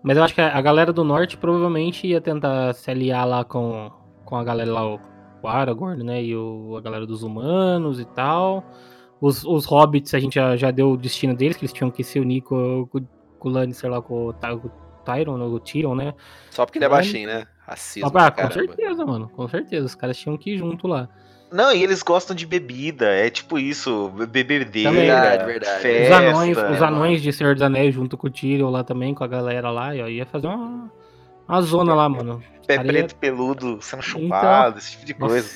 [0.03, 3.91] Mas eu acho que a galera do norte provavelmente ia tentar se aliar lá com,
[4.25, 5.01] com a galera lá, o,
[5.43, 6.23] o Aragorn, né?
[6.23, 8.63] E o, a galera dos humanos e tal.
[9.21, 12.05] Os, os hobbits, a gente já, já deu o destino deles, que eles tinham que
[12.05, 13.01] se unir com, com,
[13.39, 14.69] com o Lannister lá, com o, com
[15.05, 16.15] Tyron, né, o Tyrion, né?
[16.51, 17.47] Só porque ele é baixinho, né?
[17.67, 18.11] Racismo.
[18.15, 19.29] Ah, com certeza, mano.
[19.29, 19.87] Com certeza.
[19.87, 21.09] Os caras tinham que ir junto lá.
[21.53, 25.07] Não, e eles gostam de bebida, é tipo isso, bebedeira, Também.
[25.07, 25.77] Verdade, verdade.
[25.77, 26.17] Os festa.
[26.17, 29.23] anões, os né, anões de Senhor dos Anéis junto com o Tyrion lá também, com
[29.23, 30.91] a galera lá, e ia fazer uma,
[31.47, 32.43] uma zona lá, mano.
[32.67, 35.49] pé preto peludo sendo chupado, esse tipo de coisa.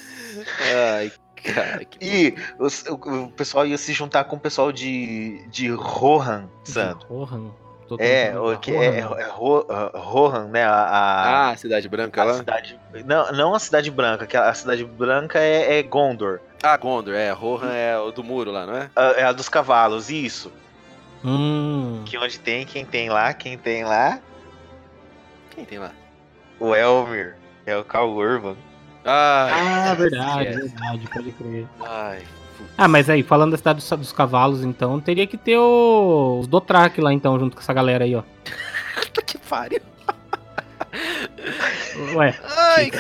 [0.96, 1.10] Ai,
[1.42, 5.68] cara, que E os- o, o pessoal ia se juntar com o pessoal de, de
[5.70, 7.04] Rohan, Sando.
[7.06, 7.50] Rohan.
[7.88, 9.18] Tô É, o que é, Rohan.
[9.18, 10.62] é Ro- ah, Rohan, né?
[10.62, 12.34] A, a- Ah, Cidade Branca a lá?
[12.34, 12.78] cidade.
[13.06, 16.40] Não, não a cidade branca, que a a cidade branca é, é Gondor.
[16.62, 17.30] Ah, Gondor, é.
[17.32, 18.90] Rohan é o do muro lá, não é?
[18.94, 20.52] A- É a dos cavalos, isso.
[21.24, 22.02] Hum.
[22.04, 24.20] Que onde tem, quem tem lá, quem tem lá?
[25.50, 25.92] Quem tem lá?
[26.60, 27.36] O Elmir.
[27.66, 28.56] É o Cal Urban.
[29.04, 29.52] Ai,
[29.90, 30.68] Ah, verdade, esquece.
[30.74, 31.66] verdade, pode crer.
[31.80, 32.22] Ai.
[32.76, 36.46] Ah, mas aí, falando da cidade dos, dos cavalos, então, teria que ter o- os
[36.46, 38.22] Dothraki lá, então, junto com essa galera aí, ó.
[39.02, 39.80] Puta que pariu.
[42.16, 42.90] Ué, Ai,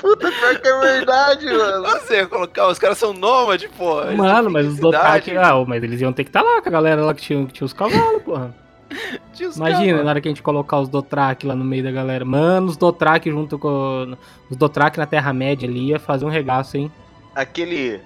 [0.00, 1.82] Puta, pior que é verdade, mano.
[2.00, 4.02] você ia colocar, os caras são nômades, pô.
[4.02, 6.72] eles mano, mas os Dothraki, ah, mas eles iam ter que estar lá com a
[6.72, 8.54] galera lá que tinha, que tinha os cavalos, porra.
[9.56, 12.24] Imagina, na hora que a gente colocar os Dothraki lá no meio da galera.
[12.24, 14.16] Mano, os Dothraki junto com.
[14.50, 16.90] Os Dothraki na Terra-média ali ia fazer um regaço, hein?
[17.34, 18.00] Aquele.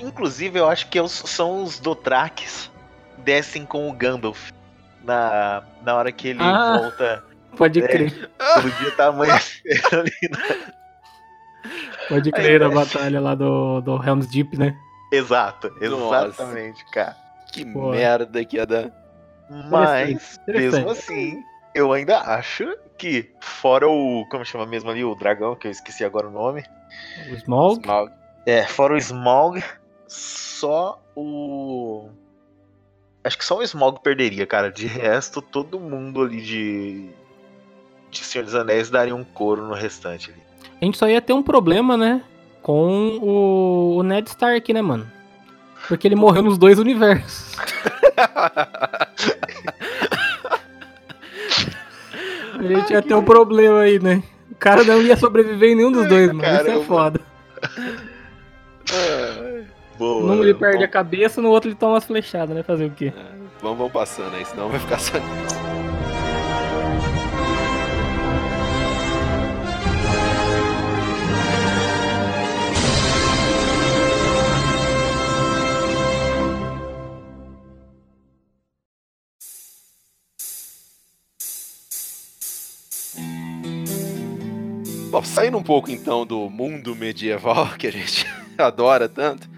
[0.00, 2.70] Inclusive, eu acho que é os- são os Dothrakis
[3.18, 4.50] descem com o Gandalf.
[5.04, 6.78] Na, na hora que ele Ah.
[6.78, 7.24] volta.
[7.56, 7.86] Pode É.
[7.88, 10.12] crer, Quando o dia tá amanhecendo ali.
[12.08, 14.76] pode crer na batalha lá do, do Helm's Deep, né?
[15.12, 16.26] Exato, Nossa.
[16.28, 17.16] exatamente, cara.
[17.52, 17.90] Que Pô.
[17.90, 18.90] merda que ia dar.
[19.50, 21.42] Mas, mesmo assim,
[21.74, 24.24] eu ainda acho que, fora o.
[24.30, 25.02] Como chama mesmo ali?
[25.02, 26.64] O dragão, que eu esqueci agora o nome.
[27.28, 27.80] O Smaug.
[27.80, 28.12] Smaug.
[28.46, 29.62] É, fora o Smaug,
[30.06, 32.08] só o.
[33.24, 34.70] Acho que só o Smaug perderia, cara.
[34.70, 37.10] De resto, todo mundo ali de.
[38.10, 40.40] De Senhor dos Anéis daria um couro no restante ali.
[40.80, 42.22] A gente só ia ter um problema, né?
[42.62, 45.10] Com o, o Ned Stark, né, mano?
[45.88, 47.56] Porque ele morreu nos dois universos.
[52.58, 54.22] A gente ia ter um problema aí, né?
[54.50, 56.42] O cara não ia sobreviver em nenhum dos dois, mano.
[56.42, 56.84] Isso é Caramba.
[56.84, 57.20] foda.
[59.98, 62.62] Boa, Num ele perde a cabeça, no outro ele toma umas flechadas, né?
[62.62, 63.12] Fazer o quê?
[63.60, 65.18] Vamos, vamos passando aí, senão vai ficar só
[85.10, 88.24] Bom, saindo um pouco então do mundo medieval que a gente
[88.56, 89.50] adora tanto.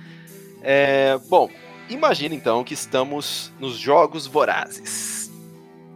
[0.63, 1.51] É, bom,
[1.91, 5.31] imagina então que estamos nos Jogos Vorazes.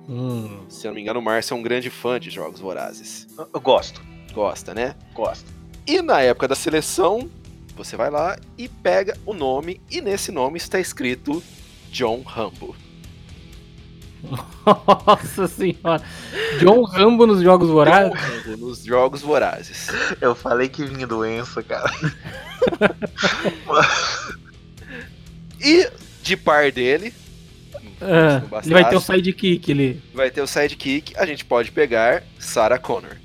[0.06, 0.66] Hum.
[0.68, 3.26] Se eu não me engano, o Márcio é um grande fã de Jogos Vorazes.
[3.38, 4.02] Eu gosto,
[4.34, 4.94] Gosta, né?
[5.14, 5.50] gosto.
[5.86, 7.30] E na época da seleção,
[7.74, 11.42] você vai lá e pega o nome, e nesse nome está escrito
[11.90, 12.76] John Rambo.
[15.06, 16.02] Nossa senhora.
[16.58, 18.12] John Rambo nos Jogos Vorazes?
[18.20, 19.88] Rambo nos Jogos Vorazes.
[20.20, 21.92] Eu falei que vinha doença, cara.
[25.60, 25.88] E
[26.22, 27.14] de par dele,
[28.00, 30.02] Ah, ele vai ter o sidekick, ele.
[30.12, 33.16] vai ter o sidekick, a gente pode pegar Sarah Connor.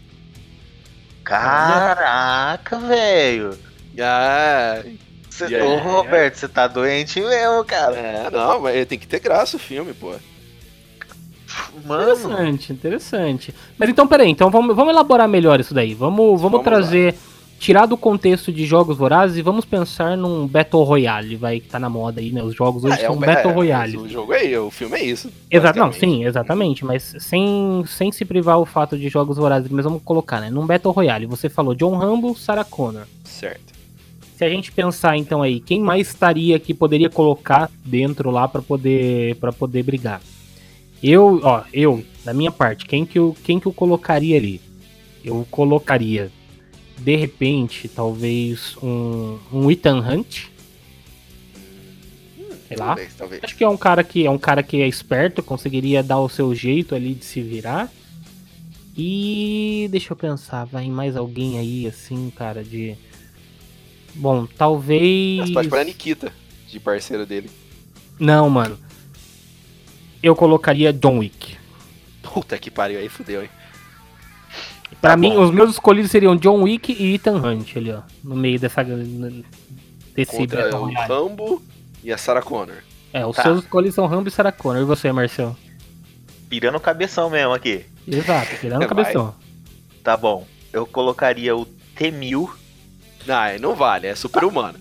[1.23, 3.57] Caraca, velho.
[3.99, 4.81] Ah,
[5.29, 5.61] Cê-?
[5.61, 7.95] Ô, Roberto, você tá doente mesmo, cara.
[7.95, 10.13] é, não, mas tem que ter graça o filme, pô.
[11.85, 13.55] Mano, Interessante, interessante.
[13.77, 15.93] Mas então, peraí, então vamos, vamos elaborar melhor isso daí.
[15.93, 17.15] Vamos, vamos, Vamos trazer,
[17.59, 21.79] tirar do contexto de jogos vorazes e vamos pensar num Battle Royale, vai, que tá
[21.79, 22.41] na moda aí, né?
[22.43, 23.97] Os jogos hoje Ah, é são um- Battle é, Royale.
[23.97, 25.29] O jogo é o filme é isso.
[25.49, 29.85] Exato, não, sim, exatamente, mas sem, sem se privar o fato de jogos vorazes, mas
[29.85, 30.49] vamos colocar, né?
[30.49, 33.03] Num Battle Royale, você falou John Rambo, Sarah Connor.
[33.23, 33.71] Certo.
[34.35, 38.59] Se a gente pensar então aí, quem mais estaria que poderia colocar dentro lá pra
[38.59, 40.19] poder para poder brigar?
[41.03, 44.61] Eu, ó, eu, da minha parte, quem que eu, quem que eu colocaria ali?
[45.23, 46.31] Eu colocaria
[46.97, 50.45] de repente, talvez um um Ethan Hunt.
[52.67, 52.87] Sei lá.
[52.87, 53.43] Talvez, talvez.
[53.43, 56.29] Acho que é um cara que é um cara que é esperto, conseguiria dar o
[56.29, 57.91] seu jeito ali de se virar.
[58.95, 62.95] E deixa eu pensar, vai mais alguém aí assim, cara, de
[64.13, 66.33] Bom, talvez Você pode pôr a Nikita,
[66.67, 67.49] de parceiro dele.
[68.19, 68.77] Não, mano.
[70.21, 71.57] Eu colocaria John Wick.
[72.21, 73.49] Puta que pariu, aí fudeu, hein?
[75.01, 75.43] Pra Tá mim, bom.
[75.43, 78.83] os meus escolhidos seriam John Wick e Ethan Hunt ali, ó, no meio dessa
[80.13, 80.93] desse Contra o.
[80.93, 81.61] Rambo
[82.03, 82.77] e a Sarah Connor.
[83.13, 83.43] É, os Tá.
[83.43, 84.81] seus escolhidos são Rambo e Sarah Connor.
[84.81, 85.55] E você, Marcel?
[86.49, 87.85] pirando o cabeção mesmo aqui.
[88.05, 88.85] Exato, tirando Vai.
[88.85, 89.33] o cabeção.
[90.03, 90.45] Tá bom.
[90.73, 91.65] Eu colocaria o
[91.95, 92.49] T-1000.
[93.25, 94.77] Não, não vale, é super humano.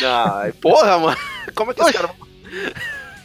[0.00, 1.16] Não, aí, porra, mano.
[1.54, 2.10] Como é que esse cara.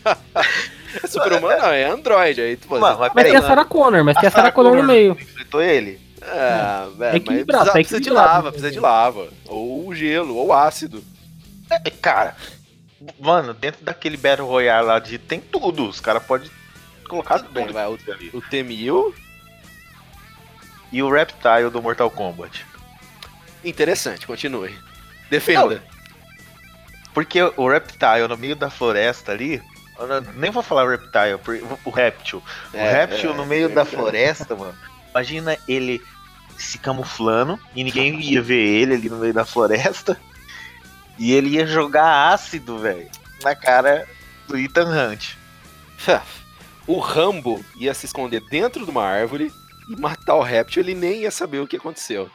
[1.04, 1.62] é super humano?
[1.62, 2.41] Não, é Android.
[2.41, 3.32] Aí, tu Mano, mas Mas peraí.
[3.32, 5.14] tem a Sarah Connor, mas tem a Sarah Connor no meio.
[5.14, 6.00] Enfrentou ele?
[6.22, 9.28] É, velho, mas equilibrado, precisa, tá precisa de lava, precisa de lava.
[9.46, 11.04] Ou gelo, ou ácido.
[11.70, 12.36] É, cara,
[13.20, 15.88] mano, dentro daquele Battle Royale lá de tem tudo.
[15.88, 16.50] Os caras podem
[17.08, 18.30] colocar Tudo bem, tudo vai, ali.
[18.34, 19.14] O T-1000,
[20.91, 22.66] E o Reptile do Mortal Kombat.
[23.64, 24.76] interessante, continue.
[25.30, 25.84] Defenda.
[27.14, 29.62] Porque o Reptile no meio da floresta ali.
[29.98, 32.41] Eu Nem vou falar o Reptile, por- o Réptil.
[32.74, 34.76] O É, Réptil é, no meio é da floresta, mano.
[35.12, 36.02] Imagina ele
[36.58, 40.18] se camuflando e ninguém ia ver ele ali no meio da floresta.
[41.18, 43.08] E ele ia jogar ácido, velho,
[43.43, 44.06] na cara
[44.48, 45.36] do Ethan Hunt.
[46.86, 49.52] O Rambo ia se esconder dentro de uma árvore
[49.89, 52.30] e matar o réptil, ele nem ia saber o que aconteceu.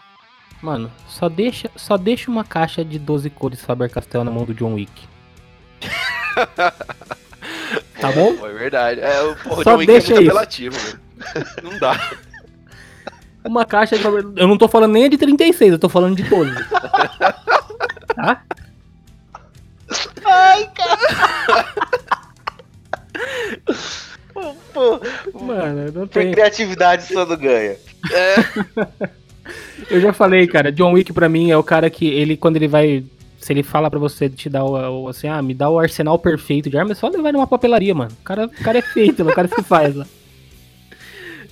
[0.63, 4.75] Mano, só deixa, só deixa uma caixa de 12 cores Faber-Castell na mão do John
[4.75, 5.09] Wick.
[8.01, 8.35] Tá bom?
[8.47, 9.01] É verdade.
[9.01, 10.31] É, o porra, Só John Wick é deixa muito isso.
[10.31, 11.01] apelativo, velho.
[11.63, 12.11] Não dá.
[13.45, 14.05] Uma caixa de.
[14.05, 16.51] Eu não tô falando nem a de 36, eu tô falando de 12.
[18.15, 18.43] tá?
[24.33, 25.01] Pô, pô,
[25.45, 26.33] Mano, não tem.
[26.33, 27.77] criatividade só não ganha.
[29.91, 32.69] Eu já falei, cara, John Wick pra mim é o cara que ele, quando ele
[32.69, 33.03] vai.
[33.41, 36.19] Se ele fala pra você te dar o, o- assim, ah, me dá o arsenal
[36.19, 38.11] perfeito de arma, é só levar numa papelaria, mano.
[38.21, 40.07] O cara, o cara é feito, o cara se faz lá.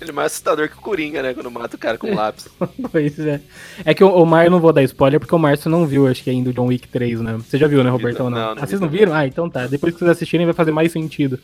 [0.00, 1.34] Ele é mais assustador que o Coringa, né?
[1.34, 2.48] Quando mata o cara com lápis.
[2.92, 3.40] Pois é.
[3.84, 6.06] É que o, o Mar, eu não vou dar spoiler, porque o Márcio não viu,
[6.06, 7.32] acho que ainda o John Wick 3, né?
[7.38, 8.30] Você já viu, né, Robertão?
[8.30, 9.12] Não, Não, não ah, vocês não viram?
[9.12, 9.66] Ah, então tá.
[9.66, 11.40] Depois que vocês assistirem vai fazer mais sentido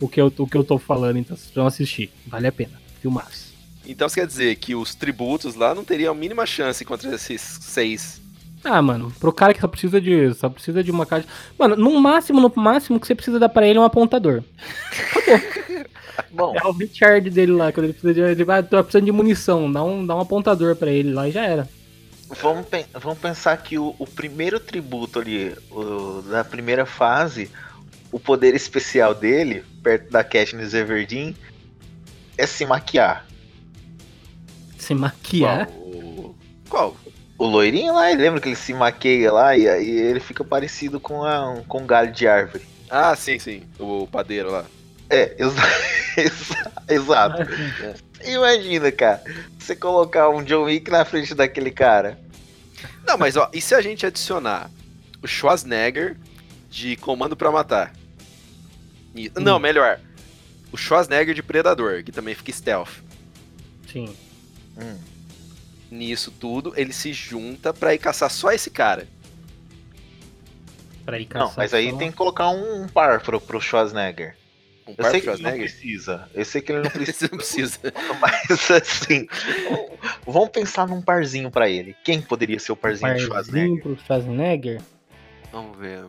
[0.00, 2.10] o que eu, o que eu tô falando, então vocês vão assistir.
[2.26, 2.80] Vale a pena.
[3.02, 3.52] Filmaço.
[3.86, 7.40] Então isso quer dizer que os tributos lá não teriam a mínima chance contra esses
[7.42, 8.18] seis
[8.62, 10.34] Ah, mano, pro cara que só precisa de.
[10.34, 11.26] Só precisa de uma caixa.
[11.58, 14.42] Mano, no máximo, no máximo que você precisa dar pra ele é um apontador.
[16.30, 18.20] Bom, É o Richard dele lá, quando ele precisa de.
[18.20, 21.32] Ele vai, tô precisando de munição, dá um, dá um apontador pra ele lá e
[21.32, 21.68] já era.
[22.40, 27.50] vamos, pen- vamos pensar que o, o primeiro tributo ali, o, da primeira fase,
[28.12, 31.34] o poder especial dele, perto da Katniss Everdeen,
[32.36, 33.26] é se maquiar.
[34.78, 35.66] Se maquiar.
[35.66, 36.34] Qual?
[36.68, 36.96] Qual?
[37.40, 41.24] O loirinho lá, lembra que ele se maqueia lá e aí ele fica parecido com,
[41.24, 42.62] a, com um galho de árvore.
[42.90, 43.62] Ah, sim, sim.
[43.78, 44.66] O padeiro lá.
[45.08, 45.62] É, exa
[46.20, 47.38] exa- exato.
[48.22, 49.22] Imagina, cara,
[49.58, 52.18] você colocar um John Wick na frente daquele cara.
[53.06, 54.70] Não, mas ó, e se a gente adicionar
[55.22, 56.18] o Schwarzenegger
[56.68, 57.94] de Comando pra Matar?
[59.14, 59.98] E- Não, melhor.
[60.70, 62.98] O Schwarzenegger de Predador, que também fica stealth.
[63.90, 64.14] Sim.
[64.78, 64.98] Hum,
[65.90, 69.08] Nisso tudo, ele se junta pra ir caçar só esse cara.
[71.04, 71.48] Pra ir caçar.
[71.48, 74.36] Não, mas aí só- tem que colocar um, um par pro, pro Schwarzenegger.
[74.86, 75.70] Um Eu par sei que ele não Schwarzenegger?
[75.72, 76.28] precisa.
[76.34, 77.78] Eu sei que ele não precisa, não precisa.
[78.20, 79.26] mas assim.
[80.26, 81.96] Vamos pensar num parzinho pra ele.
[82.04, 83.82] Quem poderia ser o parzinho do Schwarzenegger?
[83.82, 84.80] Parzinho pro Schwarzenegger.
[85.52, 86.04] Vamos ver.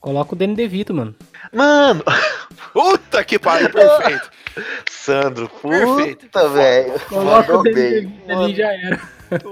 [0.00, 1.14] Coloca o Danny DeVito, mano.
[1.52, 2.02] Mano,
[2.72, 4.30] Puta que pariu, perfeito.
[4.90, 6.26] Sandro, Perfeito.
[6.26, 7.00] puta, velho.
[7.08, 7.90] Coloca o Danny bem.
[7.92, 9.00] DeVito ali já era.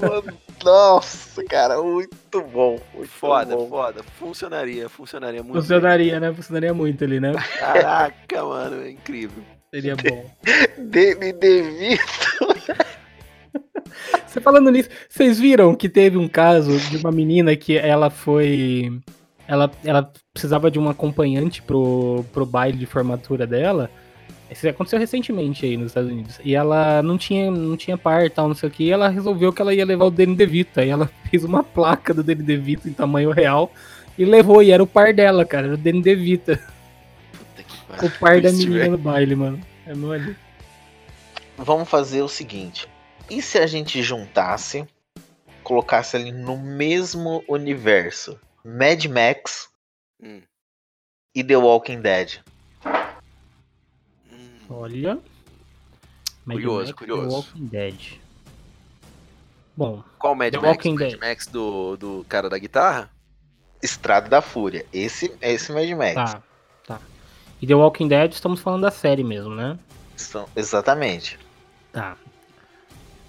[0.01, 2.81] Mano, Nossa, cara, muito bom.
[2.95, 3.69] Muito Foda, bom.
[3.69, 4.03] foda.
[4.19, 5.61] Funcionaria, funcionaria muito.
[5.61, 6.33] Funcionaria, né?
[6.33, 7.33] Funcionaria muito ali, né?
[7.33, 7.43] bem.
[7.59, 9.43] Caraca, mano, é incrível.
[9.73, 10.31] Seria bom.
[10.79, 12.05] Danny DeVito.
[14.27, 19.01] Você falando nisso, vocês viram que teve um caso de uma menina que ela foi.
[19.47, 23.91] Ela, ela precisava de um acompanhante pro, pro baile de formatura dela.
[24.49, 26.41] Isso aconteceu recentemente aí nos Estados Unidos.
[26.45, 28.85] E ela não tinha, não tinha par e tal, não sei o que.
[28.85, 30.79] E ela resolveu que ela ia levar o Danny DeVito.
[30.79, 33.73] Aí ela fez uma placa do Danny DeVito em tamanho real
[34.17, 34.63] e levou.
[34.63, 35.67] E era o par dela, cara.
[35.67, 36.57] Era o Danny DeVito.
[37.33, 38.09] Puta que pariu.
[38.09, 38.93] O par da menina velho.
[38.93, 39.61] no baile, mano.
[39.87, 40.37] É mole.
[41.57, 42.89] Vamos fazer o seguinte.
[43.29, 44.87] E se a gente juntasse,
[45.65, 49.68] colocasse ali no mesmo universo Mad Max
[50.23, 50.43] Hum,
[51.35, 52.41] e The Walking Dead?
[54.69, 55.19] Olha.
[56.45, 57.23] Mad Curioso, Max, curioso.
[57.29, 58.21] The Walking Dead.
[59.77, 60.69] Bom, Qual Mad The Max?
[60.77, 61.21] Walking Mad Dead.
[61.21, 63.11] Max do, do cara da guitarra?
[63.83, 64.85] Estrada da Fúria.
[64.93, 66.15] Esse é esse Mad Max.
[66.33, 66.43] tá,
[66.87, 67.01] tá.
[67.61, 69.79] E The Walking Dead, estamos falando da série mesmo, né?
[70.17, 71.39] São- exatamente.
[71.93, 72.17] Tá.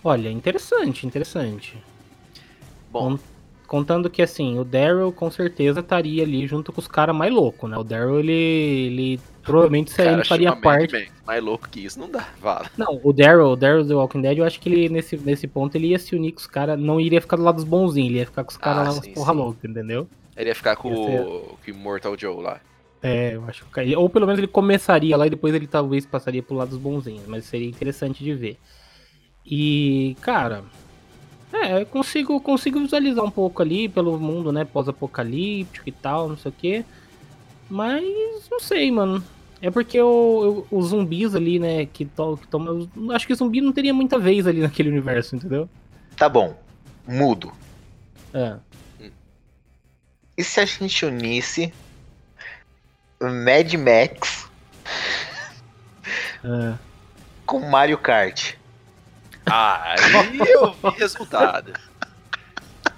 [0.03, 1.77] Olha, interessante, interessante.
[2.89, 3.23] Bom, Con-
[3.69, 7.69] Contando que, assim, o Daryl com certeza estaria ali junto com os caras mais loucos,
[7.69, 7.77] né?
[7.77, 10.91] O Daryl, ele, ele provavelmente cara, ele faria parte...
[10.91, 11.11] Max.
[11.23, 12.65] Mais louco que isso não dá, vala.
[12.75, 15.45] Não, o Daryl, o Daryl do The Walking Dead, eu acho que ele, nesse, nesse
[15.45, 18.09] ponto, ele ia se unir com os caras, não iria ficar do lado dos bonzinhos,
[18.09, 20.07] ele ia ficar com os caras Ah, lá, sim, porra louca, entendeu?
[20.35, 22.59] Ele ia ficar com Ia o com o Immortal Joe lá.
[23.03, 23.95] É, eu acho que.
[23.95, 27.27] Ou pelo menos ele começaria lá e depois ele talvez passaria pro lado dos bonzinhos,
[27.27, 28.57] mas seria interessante de ver.
[29.45, 30.63] E, cara.
[31.51, 34.65] É, eu consigo, consigo visualizar um pouco ali pelo mundo, né?
[34.65, 36.85] Pós-apocalíptico e tal, não sei o quê.
[37.69, 38.03] Mas
[38.51, 39.23] não sei, mano.
[39.61, 42.87] É porque o- o- os zumbis ali, né, que, to, que tomam.
[43.11, 45.67] Acho que zumbi não teria muita vez ali naquele universo, entendeu?
[46.15, 46.55] Tá bom.
[47.07, 47.51] Mudo.
[48.33, 48.57] É.
[50.37, 51.73] E se a gente unisse
[53.19, 54.49] Mad Max
[56.43, 56.73] é.
[57.45, 58.53] com Mario Kart?
[59.49, 61.73] Ah, aí eu vi resultado.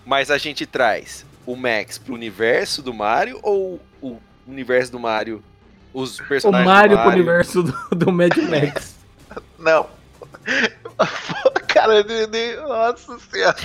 [0.05, 5.43] Mas a gente traz o Max pro universo do Mario ou o universo do Mario?
[5.93, 7.23] Os O personagens Mario do pro Mario?
[7.23, 8.95] universo do, do Mad Max.
[9.59, 9.87] Não.
[11.67, 12.03] Cara,
[12.67, 13.55] nossa senhora.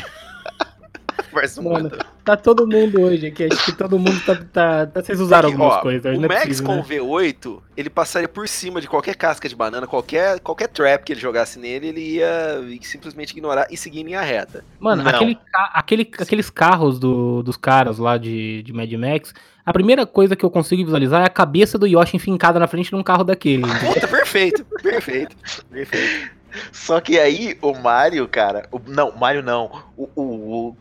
[1.63, 1.91] Mano.
[2.25, 4.35] Tá todo mundo hoje aqui, acho que todo mundo tá.
[4.53, 6.83] tá, tá- vocês usaram Aqui, algumas ó, coisas, O não é Max possível, com né?
[6.83, 11.21] V8, ele passaria por cima de qualquer casca de banana, qualquer, qualquer trap que ele
[11.21, 14.65] jogasse nele, ele ia simplesmente ignorar e seguir em linha reta.
[14.81, 15.11] Mano, Não.
[15.11, 15.39] aquele,
[15.73, 19.33] aquele, aqueles carros do, dos caras lá de, de Mad Max,
[19.65, 22.91] a primeira coisa que eu consigo visualizar é a cabeça do Yoshi enfincada na frente
[22.91, 23.63] de um carro daquele.
[23.63, 25.37] Puta, perfeito, perfeito,
[25.71, 26.37] perfeito.
[26.73, 28.67] Só que aí o Mario, cara.
[28.73, 29.71] o- não, Mario não.
[29.97, 30.23] O, o,
[30.71, 30.77] o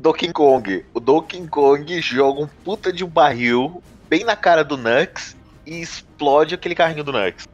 [0.00, 0.84] Donkey Kong.
[0.94, 5.36] O Donkey Kong joga um puta de um barril bem na cara do Nux
[5.66, 7.46] e explode aquele carrinho do Nux.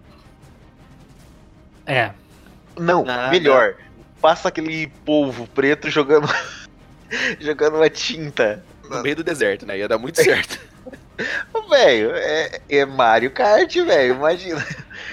[1.84, 2.12] É.
[2.78, 3.74] Não, Ah, melhor.
[4.20, 6.28] Passa aquele polvo preto jogando.
[7.40, 8.62] jogando uma tinta.
[8.88, 9.78] No meio do deserto, né?
[9.78, 10.60] Ia dar muito certo.
[11.68, 14.14] Velho, é, é Mario Kart, velho.
[14.14, 14.64] Imagina.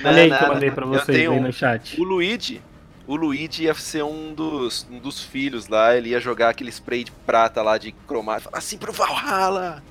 [0.04, 2.00] Olha aí que eu mandei pra vocês tenho aí no chat.
[2.00, 2.62] O Luigi,
[3.08, 7.04] o Luigi ia ser um dos, um dos filhos lá, ele ia jogar aquele spray
[7.04, 9.84] de prata lá de cromático, falar assim pro Valhalla.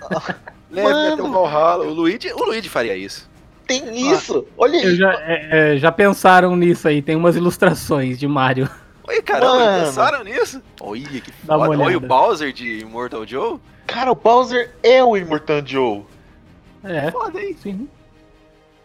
[0.70, 1.86] Leve até o Valhalla.
[1.86, 3.28] O Luigi, o Luigi faria isso.
[3.66, 4.46] Tem isso!
[4.56, 4.96] Olha Eu aí!
[4.96, 8.68] já, é, é, já pensaram nisso aí, tem umas ilustrações de Mario.
[9.06, 9.86] Oi, caramba, Mano.
[9.86, 10.62] pensaram nisso?
[10.80, 11.68] Olha que foda.
[11.70, 12.00] Olha o.
[12.00, 13.58] Bowser de Mortal Joe.
[13.86, 16.04] Cara, o Bowser é o Immortan Joe.
[16.84, 17.56] É, Foda, hein?
[17.60, 17.88] sim.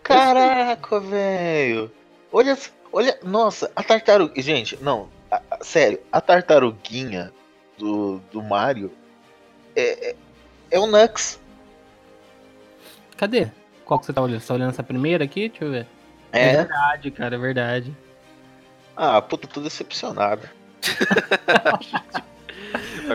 [0.02, 1.92] Caraca, velho.
[2.32, 2.58] Olha,
[2.94, 4.42] olha, nossa, a tartaruga.
[4.42, 7.32] Gente, não, a- a- sério, a tartaruguinha
[7.78, 8.92] do, do Mario
[9.76, 10.16] é, é,
[10.72, 11.40] é o Nux.
[13.18, 13.50] Cadê?
[13.86, 14.40] Qual que você tá olhando?
[14.40, 15.50] Você tá olhando essa primeira aqui?
[15.50, 15.88] Deixa eu ver.
[16.32, 16.56] É.
[16.58, 17.96] verdade, cara, é verdade.
[18.96, 20.48] Ah, puta, tô decepcionado.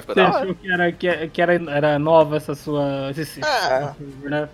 [0.06, 3.10] Você achou que era, que, que era, era nova essa sua.
[3.16, 3.94] Esse, Ah.
[4.22, 4.48] né?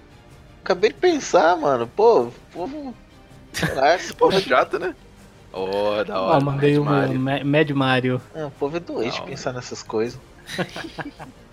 [0.63, 1.87] Acabei de pensar, mano.
[1.87, 2.95] Pô, povo.
[3.53, 4.95] Pô, povo, é, chato, né?
[5.57, 6.45] Ó, da Ó, hora.
[6.45, 7.21] mandei Mad o Mario.
[7.21, 8.21] Ma- Mad Mario.
[8.35, 10.21] ah, o povo é doente pensar nessas coisas.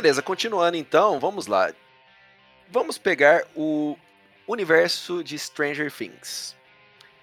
[0.00, 1.72] Beleza, continuando então, vamos lá.
[2.70, 3.98] Vamos pegar o
[4.48, 6.56] universo de Stranger Things.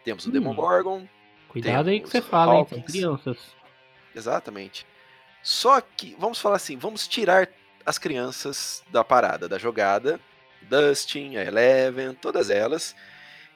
[0.03, 0.33] Temos o Hum.
[0.33, 1.07] Demogorgon,
[1.49, 2.67] Cuidado aí que você fala, hein?
[2.69, 2.91] São Hawkins.
[2.91, 3.37] crianças.
[4.13, 4.85] exatamente.
[5.41, 7.47] Só que, vamos falar assim, vamos tirar
[7.83, 10.19] as crianças da parada, da jogada.
[10.61, 12.95] Dustin, a Eleven, todas elas.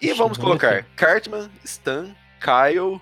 [0.01, 2.99] E Ixi, vamos vamos colocar Cartman, Stan, Kyle,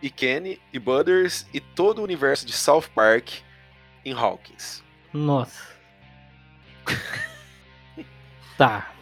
[0.00, 3.40] e Kenny, e Butters, e todo o universo de South Park
[4.04, 4.85] em Hawkins.
[5.16, 5.62] Nossa.
[8.56, 8.92] tá.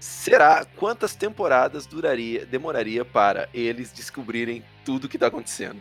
[0.00, 5.80] Será quantas temporadas duraria, demoraria para eles descobrirem tudo que tá acontecendo?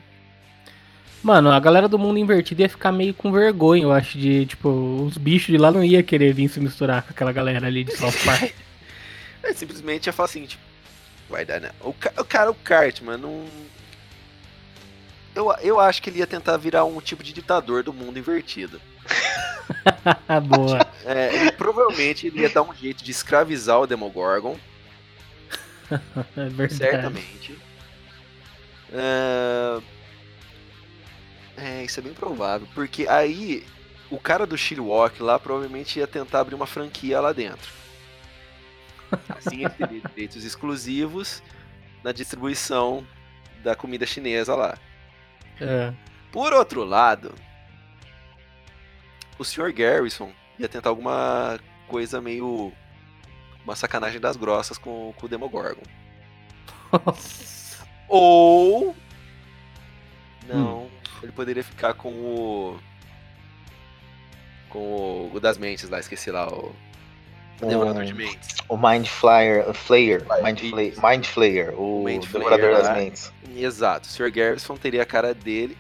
[1.24, 4.70] Mano, a galera do mundo invertido ia ficar meio com vergonha, eu acho, de, tipo,
[4.70, 7.96] os bichos de lá não ia querer vir se misturar com aquela galera ali de
[7.96, 8.52] South Park.
[9.48, 10.64] É simplesmente ia falar assim, tipo,
[11.30, 11.70] vai dar não.
[11.82, 13.46] O, ca- o cara, o Cartman, não.
[15.36, 18.82] Eu, eu acho que ele ia tentar virar um tipo de ditador do mundo invertido.
[20.48, 20.88] Boa.
[21.04, 24.58] É, ele provavelmente ele ia dar um jeito de escravizar o Demogorgon,
[26.36, 26.76] É verdade.
[26.76, 27.60] certamente.
[28.92, 29.82] É...
[31.58, 33.66] é, isso é bem provável, porque aí
[34.10, 37.72] o cara do Chilwalk lá provavelmente ia tentar abrir uma franquia lá dentro.
[39.30, 41.42] Assim ele teria direitos exclusivos
[42.04, 43.06] na distribuição
[43.64, 44.78] da comida chinesa lá.
[45.60, 45.94] É.
[46.32, 47.34] Por outro lado,
[49.38, 49.72] o Sr.
[49.74, 52.74] Garrison ia tentar alguma coisa meio.
[53.64, 55.84] uma sacanagem das grossas com, com o Demogorgon.
[57.06, 57.86] Nossa.
[58.08, 58.96] Ou.
[60.48, 60.90] Não,
[61.24, 62.80] ele poderia ficar com o.
[64.70, 66.76] com o, o das mentes lá, esqueci lá, o.
[67.62, 68.56] O Devorador de Mentes.
[68.68, 70.60] O Mind Flyer, Flayer, Flayer, Mind.
[70.60, 73.04] Flayer, Mind Flayer, o Mind Flayer, Devorador das né?
[73.04, 73.32] Mentes.
[73.56, 74.32] Exato, o Sr.
[74.32, 75.78] Garrison teria a cara dele,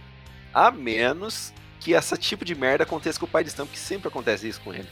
[0.53, 4.07] a menos que esse tipo de merda aconteça com o pai de Stamp, que sempre
[4.07, 4.87] acontece isso com ele.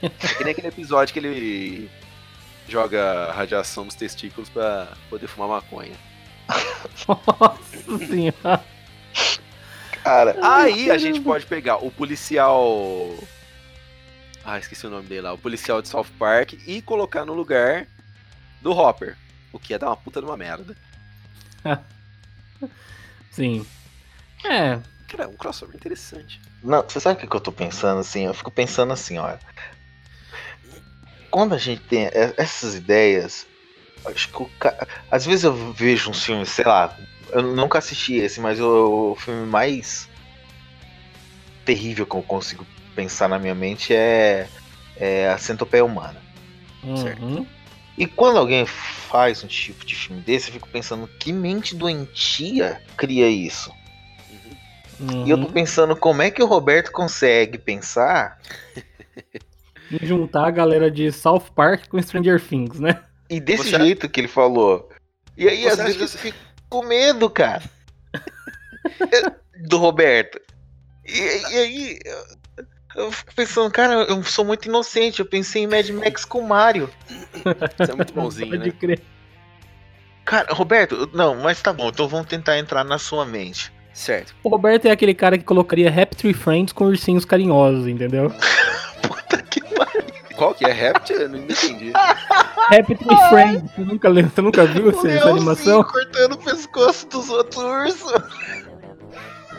[0.00, 1.90] que nem aquele episódio que ele
[2.68, 5.94] joga radiação nos testículos pra poder fumar maconha.
[7.06, 8.64] Nossa senhora.
[10.02, 13.14] Cara, Aí a gente pode pegar o policial.
[14.50, 15.34] Ah, esqueci o nome dele lá.
[15.34, 17.86] O policial de South Park e colocar no lugar
[18.62, 19.14] do Hopper.
[19.52, 20.74] O que ia dar uma puta de uma merda.
[23.30, 23.66] Sim.
[24.42, 24.80] É.
[25.06, 26.40] Cara, um crossover interessante.
[26.62, 28.24] Não, você sabe o que eu tô pensando assim?
[28.24, 29.38] Eu fico pensando assim, olha.
[31.30, 33.46] Quando a gente tem essas ideias,
[34.06, 34.88] acho que o ca...
[35.10, 36.96] às vezes eu vejo uns filmes, sei lá,
[37.32, 40.08] eu nunca assisti esse, mas o filme mais
[41.66, 42.66] terrível que eu consigo
[42.98, 44.48] pensar na minha mente é,
[44.96, 46.20] é a Centopeia Humana.
[47.00, 47.22] Certo.
[47.24, 47.46] Uhum.
[47.96, 52.82] E quando alguém faz um tipo de filme desse, eu fico pensando que mente doentia
[52.96, 53.72] cria isso.
[54.98, 55.24] Uhum.
[55.26, 58.36] E eu tô pensando como é que o Roberto consegue pensar
[59.90, 63.00] E juntar a galera de South Park com Stranger Things, né?
[63.30, 64.90] E desse Você- jeito que ele falou.
[65.36, 66.38] E aí, Você às vezes, que- eu fico
[66.68, 67.62] com medo, cara.
[69.00, 69.30] É,
[69.68, 70.40] Do Roberto.
[71.06, 71.18] E,
[71.52, 71.98] e aí.
[72.98, 75.20] Eu fico pensando, cara, eu sou muito inocente.
[75.20, 76.90] Eu pensei em Mad Max com Mario.
[77.76, 78.74] Você é muito bonzinho, Pode né?
[78.78, 79.00] crer.
[80.24, 83.72] Cara, Roberto, não, mas tá bom, então vamos tentar entrar na sua mente.
[83.94, 84.34] Certo.
[84.42, 88.30] O Roberto é aquele cara que colocaria Happy Tree Friends com ursinhos carinhosos, entendeu?
[89.00, 90.04] Puta que pariu.
[90.36, 91.12] Qual que é Rapt?
[91.12, 91.92] Eu não entendi.
[92.70, 93.72] Happy Tree Friends.
[93.74, 95.82] Você nunca, você nunca viu essa, essa animação?
[95.82, 98.12] cortando o pescoço dos outros ursos.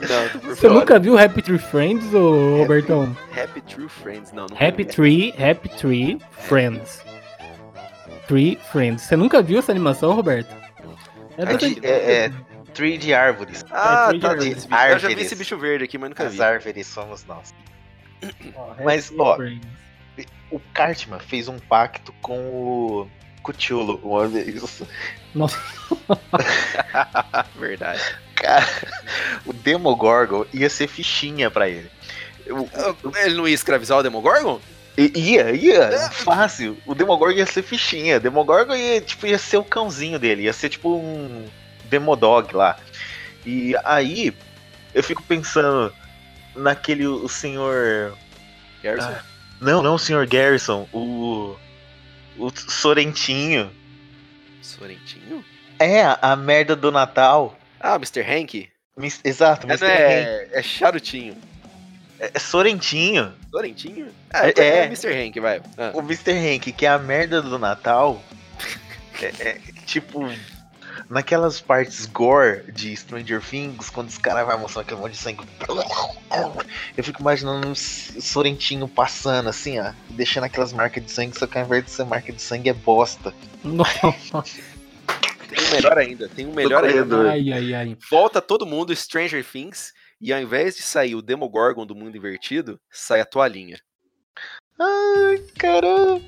[0.02, 0.74] Não, Você fora.
[0.74, 3.16] nunca viu Happy Tree Friends, ô Robertão?
[3.38, 4.46] Happy True Friends, não.
[4.48, 7.04] não Happy Tree, Happy Tree Friends.
[8.28, 9.04] Tree Friends.
[9.04, 10.56] Você nunca viu essa animação, Roberto?
[11.38, 12.32] É É, de- é, é
[12.74, 13.66] tree de árvores.
[13.72, 14.36] Ah, É, tá.
[14.36, 14.82] Tree esse bicho.
[14.82, 15.26] Eu de já vi árvores.
[15.26, 16.42] esse bicho verde aqui, mas nunca As vi.
[16.42, 17.54] árvores somos nós.
[18.24, 19.68] Happy Mas, Tree ó, Friends.
[20.52, 23.08] O Cartman fez um pacto com o
[23.44, 24.82] Cthulhu uma vez.
[25.34, 25.58] Nossa,
[27.60, 28.02] Verdade.
[28.42, 28.66] Cara,
[29.46, 31.90] o Demogorgon ia ser fichinha pra ele.
[32.50, 34.60] O- Ele não ia escravizar o Demogorgon?
[34.98, 36.78] Ia, ia, fácil.
[36.86, 38.18] O Demogorgon ia ser fichinha.
[38.18, 41.46] O Demogorgon ia, tipo, ia ser o cãozinho dele, ia ser tipo um
[41.86, 42.78] Demodog lá.
[43.46, 44.34] E aí,
[44.94, 45.94] eu fico pensando
[46.56, 48.18] naquele, o senhor.
[48.84, 49.16] Garrison?
[49.62, 51.56] Não, não o senhor Garrison, o.
[52.38, 53.70] O Sorentinho.
[54.62, 55.44] Sorentinho?
[55.78, 57.58] É, a merda do Natal.
[57.80, 58.22] Ah, Mr.
[58.22, 58.70] Hank?
[58.98, 59.86] Mis- Exato, É, Mr.
[59.86, 60.00] não Hank.
[60.02, 61.38] é, é Charutinho.
[62.20, 63.34] É, é Sorentinho.
[63.50, 64.08] Sorentinho?
[64.34, 64.86] Ah, É, é, é.
[64.86, 65.08] Mr.
[65.14, 65.62] Hank, vai.
[65.78, 65.92] Ah.
[65.94, 66.32] O Mr.
[66.34, 68.22] Hank, que é a merda do Natal.
[69.22, 70.28] é, é, tipo.
[71.10, 75.40] Naquelas partes gore de Stranger Things, quando os caras vão mostrar aquele monte de sangue.
[76.96, 79.92] Eu fico imaginando o Sorentinho passando assim, ó.
[80.10, 82.74] Deixando aquelas marcas de sangue, só que ao invés de ser marca de sangue é
[82.74, 83.34] bosta.
[83.64, 84.44] nossa.
[85.50, 87.30] Tem um melhor ainda, tem um melhor ainda.
[87.32, 87.98] Ai, ai, ai.
[88.10, 89.92] Volta todo mundo Stranger Things
[90.22, 93.80] e ao invés de sair o Demogorgon do mundo invertido, sai a toalhinha.
[94.80, 96.22] Ai, caramba.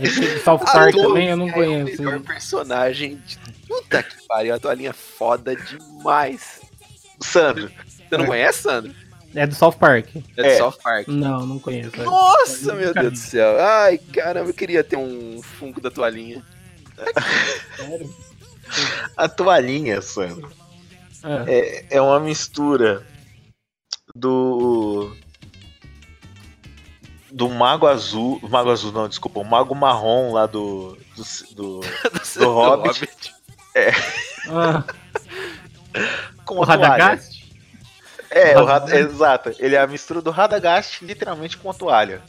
[0.00, 2.02] Esse de South Ah, Park tô- também eu não É o conheço.
[2.02, 3.38] melhor personagem de
[3.68, 6.60] puta que pariu, a toalhinha foda demais.
[7.22, 7.70] Sandro,
[8.08, 8.94] Você não conhece, Sandro?
[9.34, 10.06] É do South Park?
[10.36, 10.56] É do É.
[10.56, 11.06] South Park.
[11.08, 12.00] Não, não conheço.
[12.00, 12.04] é.
[12.04, 13.60] Nossa, meu Deus do céu.
[13.60, 16.42] Ai, caramba, eu queria ter um funko da toalhinha.
[17.76, 18.14] Sério?
[19.16, 20.50] a toalhinha, Sandro,
[21.22, 23.04] Ah, é, é uma mistura
[24.14, 25.14] do.
[27.30, 28.40] Do Mago Azul.
[28.48, 29.40] Mago Azul, não, desculpa.
[29.40, 30.96] O Mago Marrom lá do.
[31.16, 31.80] Do, do
[32.38, 33.08] Do, Hobbit.
[34.50, 34.84] ah,
[36.44, 36.82] com o a toalha.
[36.88, 37.38] Radagast?
[38.30, 38.92] É, o Radagast.
[39.02, 39.52] Rad- exato.
[39.58, 42.22] Ele é a mistura do Radagast literalmente com a toalha.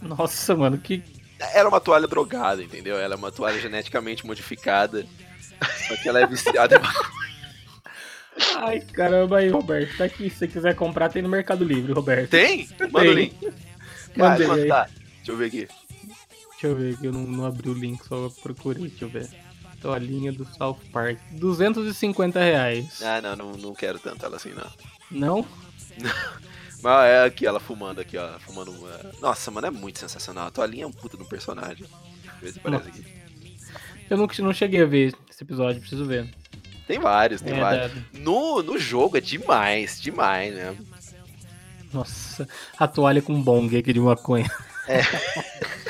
[0.00, 1.02] Nossa, mano, que.
[1.40, 2.98] Ela é uma toalha drogada, entendeu?
[2.98, 5.06] Ela é uma toalha geneticamente modificada.
[5.88, 6.80] Só que ela é viciada em
[8.56, 9.96] Ai, caramba aí, Roberto.
[9.96, 10.30] Tá aqui.
[10.30, 12.30] Se você quiser comprar, tem no Mercado Livre, Roberto.
[12.30, 12.68] Tem?
[12.90, 13.36] Manda o link.
[14.16, 14.88] Vai, Mandei tá?
[15.16, 15.68] Deixa eu ver aqui.
[16.50, 19.28] Deixa eu ver aqui, eu não, não abri o link, só procurei, deixa eu ver.
[19.80, 21.18] Toalhinha do South Park.
[21.32, 23.00] 250 reais.
[23.02, 24.70] Ah, não, não, não quero tanto ela assim, não.
[25.10, 25.46] Não?
[26.82, 28.38] Mas é aqui, ela fumando aqui, ó.
[28.38, 28.90] Fumando uma...
[29.20, 30.46] Nossa, mano, é muito sensacional.
[30.46, 31.84] A toalhinha é um puta de um personagem.
[32.56, 33.04] Aparece aqui.
[34.08, 36.28] Eu não, não cheguei a ver esse episódio, preciso ver.
[36.86, 37.92] Tem vários, tem É, vários.
[38.12, 40.76] No, no jogo é demais, demais, né?
[41.92, 44.50] Nossa, a toalha com bong aqui de maconha.
[44.88, 45.00] É.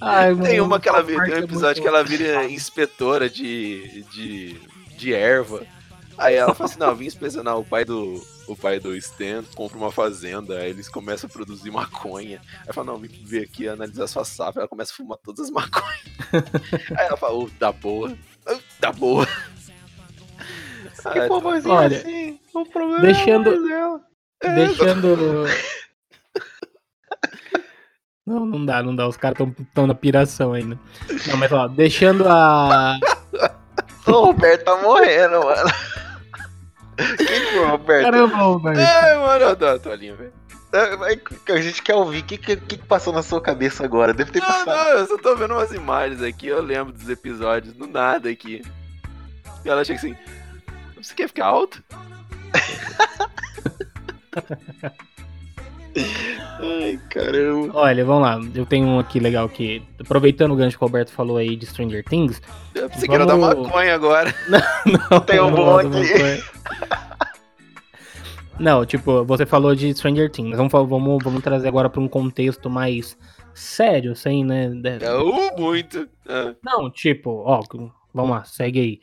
[0.00, 3.28] Ai, Tem uma que ela vira, tem um é episódio muito- que ela vira inspetora
[3.28, 4.60] de, de,
[4.96, 5.64] de erva.
[6.16, 8.24] Aí ela fala assim, não, eu vim inspecionar o pai do.
[8.46, 12.40] O pai do Stan compra uma fazenda, aí eles começam a produzir maconha.
[12.66, 14.62] Aí fala, não, vim ver aqui analisar sua safra.
[14.62, 16.02] Ela começa a fumar todas as maconhas.
[16.98, 18.10] aí ela fala, ô, dá boa.
[18.46, 19.26] "Ô, Dá boa.
[19.26, 21.26] Que Ah,
[21.66, 22.38] Olha, assim.
[22.54, 24.00] O problema deixando- é o dela.
[24.54, 25.16] Deixando.
[28.26, 29.06] Não, não dá, não dá.
[29.06, 30.78] Os caras estão na piração ainda.
[31.28, 32.98] Não, mas ó, deixando a.
[34.06, 35.70] O Roberto tá morrendo, mano.
[36.96, 38.04] Quem foi o Roberto?
[38.04, 38.78] Caramba, Roberto.
[38.78, 40.32] Ai, mano, eu adoro a toalhinha, velho.
[40.72, 42.20] É, A gente quer ouvir.
[42.20, 44.12] O que, que, que passou na sua cabeça agora?
[44.12, 44.76] Deve ter Não, passado.
[44.76, 48.62] não, eu só tô vendo umas imagens aqui, eu lembro dos episódios, do nada aqui.
[49.64, 50.16] E ela chega assim,
[51.00, 51.82] você quer ficar alto?
[56.60, 57.70] Ai, caramba.
[57.78, 58.40] Olha, vamos lá.
[58.54, 59.82] Eu tenho um aqui legal que.
[60.00, 62.40] Aproveitando o gancho que o Roberto falou aí de Stranger Things.
[62.92, 64.34] Você quer dar Vamos- maconha agora?
[65.10, 65.64] Não, Tem um eu não
[68.58, 70.56] Não, tipo, você falou de Stranger Things.
[70.56, 73.16] Vamos, vamos, vamos trazer agora para um contexto mais
[73.52, 74.68] sério, assim, né?
[74.70, 76.08] de- Uh, muito.
[76.28, 77.60] Ah, Não, tipo, ó,
[78.12, 79.00] vamos lá, segue aí.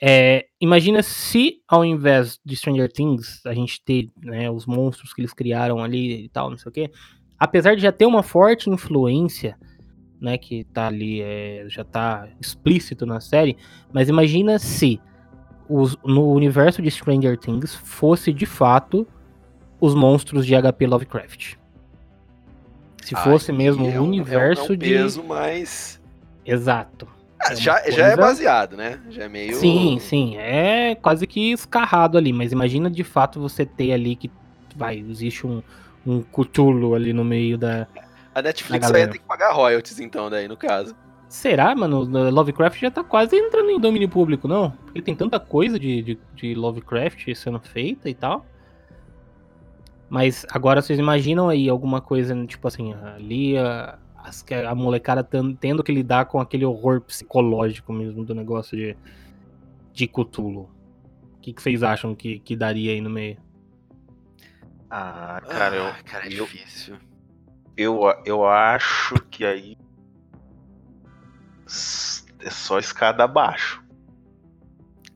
[0.00, 5.20] É, imagina se ao invés de Stranger Things a gente ter né, os monstros que
[5.20, 6.90] eles criaram ali e tal, não sei o quê,
[7.38, 9.58] apesar de já ter uma forte influência,
[10.20, 13.56] né, que tá ali, é, já tá explícito na série,
[13.92, 15.00] mas imagina se
[15.68, 19.06] os, no universo de Stranger Things fosse de fato
[19.80, 21.54] os monstros de HP Lovecraft.
[23.02, 24.88] Se fosse Aí mesmo é o um- universo é um, é um de.
[24.90, 26.00] peso mais.
[26.44, 27.06] Exato.
[27.40, 29.00] Ah, É já, já é coisa- baseado, né?
[29.10, 29.54] Já é meio.
[29.54, 30.36] Sim, sim.
[30.36, 34.30] É quase que escarrado ali, mas imagina de fato você ter ali que
[34.76, 35.62] vai, existe um,
[36.06, 37.86] um Cthulhu ali no meio da.
[38.34, 39.12] A Netflix ia galera.
[39.12, 40.94] ter que pagar royalties, então, daí, no caso.
[41.28, 42.00] Será, mano?
[42.00, 44.70] O Lovecraft já tá quase entrando em domínio público, não?
[44.70, 48.46] Porque tem tanta coisa de, de, de Lovecraft sendo feita e tal.
[50.08, 55.22] Mas agora vocês imaginam aí alguma coisa, tipo assim, ali a, as- a molecada
[55.60, 58.96] tendo que lidar com aquele horror psicológico mesmo do negócio de,
[59.92, 60.70] de Cthulhu.
[61.36, 63.36] O que, que vocês acham que, que daria aí no meio?
[64.90, 66.96] Ah, cara, eu, Ah, cara, é eu- difícil.
[67.76, 69.76] eu, eu acho que aí.
[72.40, 73.82] É só escada abaixo.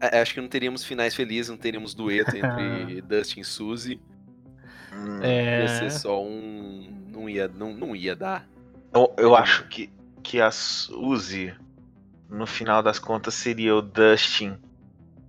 [0.01, 4.01] É, acho que não teríamos finais felizes, não teríamos dueto entre Dustin e Suzy.
[4.93, 6.93] Hum, É, Ia ser só um.
[7.09, 8.49] Não ia, não, não ia dar.
[8.93, 9.91] Eu, eu acho que,
[10.23, 11.55] que a Suzy,
[12.29, 14.57] no final das contas, seria o Dustin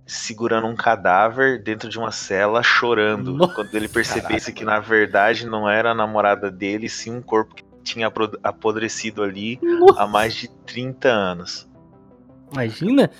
[0.06, 3.32] segurando um cadáver dentro de uma cela, chorando.
[3.32, 7.22] Nossa, quando ele percebesse caraca, que, na verdade, não era a namorada dele, sim um
[7.22, 8.10] corpo que tinha
[8.42, 11.68] apodrecido ali Nossa, há mais de 30 anos.
[12.50, 13.10] imagina?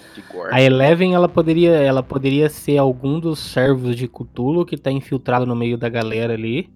[0.51, 5.47] A Eleven, ela poderia, ela poderia ser algum dos servos de Cthulhu que tá infiltrado
[5.47, 6.73] no meio da galera ali.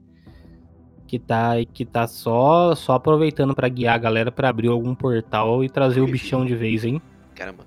[1.06, 5.64] Que tá, que tá só, só aproveitando pra guiar a galera pra abrir algum portal
[5.64, 7.00] e trazer o bichão de vez, hein?
[7.34, 7.64] Caramba.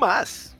[0.00, 0.56] Mas.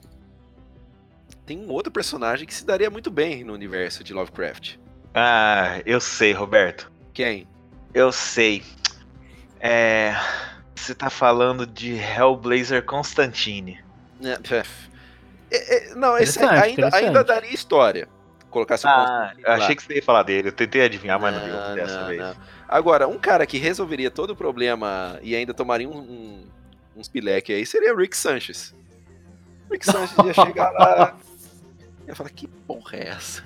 [1.45, 4.75] Tem um outro personagem que se daria muito bem no universo de Lovecraft.
[5.15, 6.91] Ah, eu sei, Roberto.
[7.13, 7.47] Quem?
[7.93, 8.61] Eu sei.
[9.61, 10.13] É.
[10.75, 13.79] Você tá falando de Hellblazer Constantine.
[14.23, 14.37] É,
[15.51, 18.07] é, é, não, esse ainda, ainda daria história.
[18.49, 19.55] Colocasse o Ah, lá.
[19.55, 20.47] achei que você ia falar dele.
[20.49, 22.19] Eu tentei adivinhar, mas não, Não, deu dessa não, vez.
[22.19, 22.35] não.
[22.67, 26.43] Agora, um cara que resolveria todo o problema e ainda tomaria um, um,
[26.95, 28.73] uns pileque aí seria o Rick Sanchez.
[29.71, 31.17] Rick Sanchez ia chegar lá.
[32.07, 33.43] Ia falar, que porra é essa?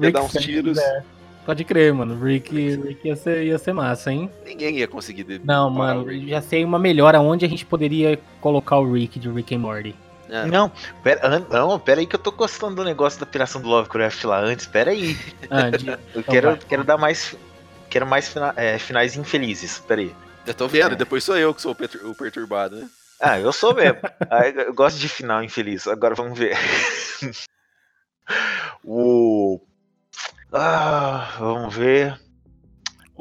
[0.00, 0.78] Ia dar uns Sanchez, tiros.
[0.78, 1.04] é.
[1.46, 2.22] Pode crer, mano.
[2.22, 4.28] Rick, Rick ia, ser, ia ser massa, hein?
[4.44, 5.22] Ninguém ia conseguir.
[5.24, 9.30] de- Não, mano, já sei uma melhor aonde a gente poderia colocar o Rick de
[9.30, 9.94] Rick and Morty.
[10.28, 10.44] É.
[10.44, 10.72] Não,
[11.04, 14.24] pera, an- não, pera aí que eu tô gostando do negócio da piração do Lovecraft
[14.24, 14.66] lá antes.
[14.66, 15.16] Pera aí.
[15.48, 16.58] Ah, de- Eu quero, vai.
[16.68, 17.36] quero dar mais.
[17.88, 19.78] Quero mais fina- é, finais infelizes.
[19.78, 20.12] Pera aí.
[20.44, 20.96] Eu tô vendo, É.
[20.96, 22.88] depois sou eu que sou o, pertur- o perturbado, né?
[23.20, 23.98] Ah, eu sou mesmo.
[24.28, 25.86] Ah, eu gosto de final infeliz.
[25.86, 26.56] Agora vamos ver.
[28.84, 29.60] o.
[30.52, 32.20] Ah, vamos ver.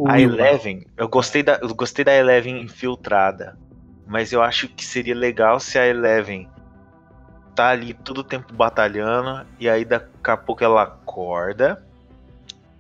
[0.07, 3.57] A Eleven, eu gostei da, eu gostei da Eleven infiltrada,
[4.05, 6.49] mas eu acho que seria legal se a Eleven
[7.55, 11.81] tá ali todo o tempo batalhando e aí daqui a pouco ela acorda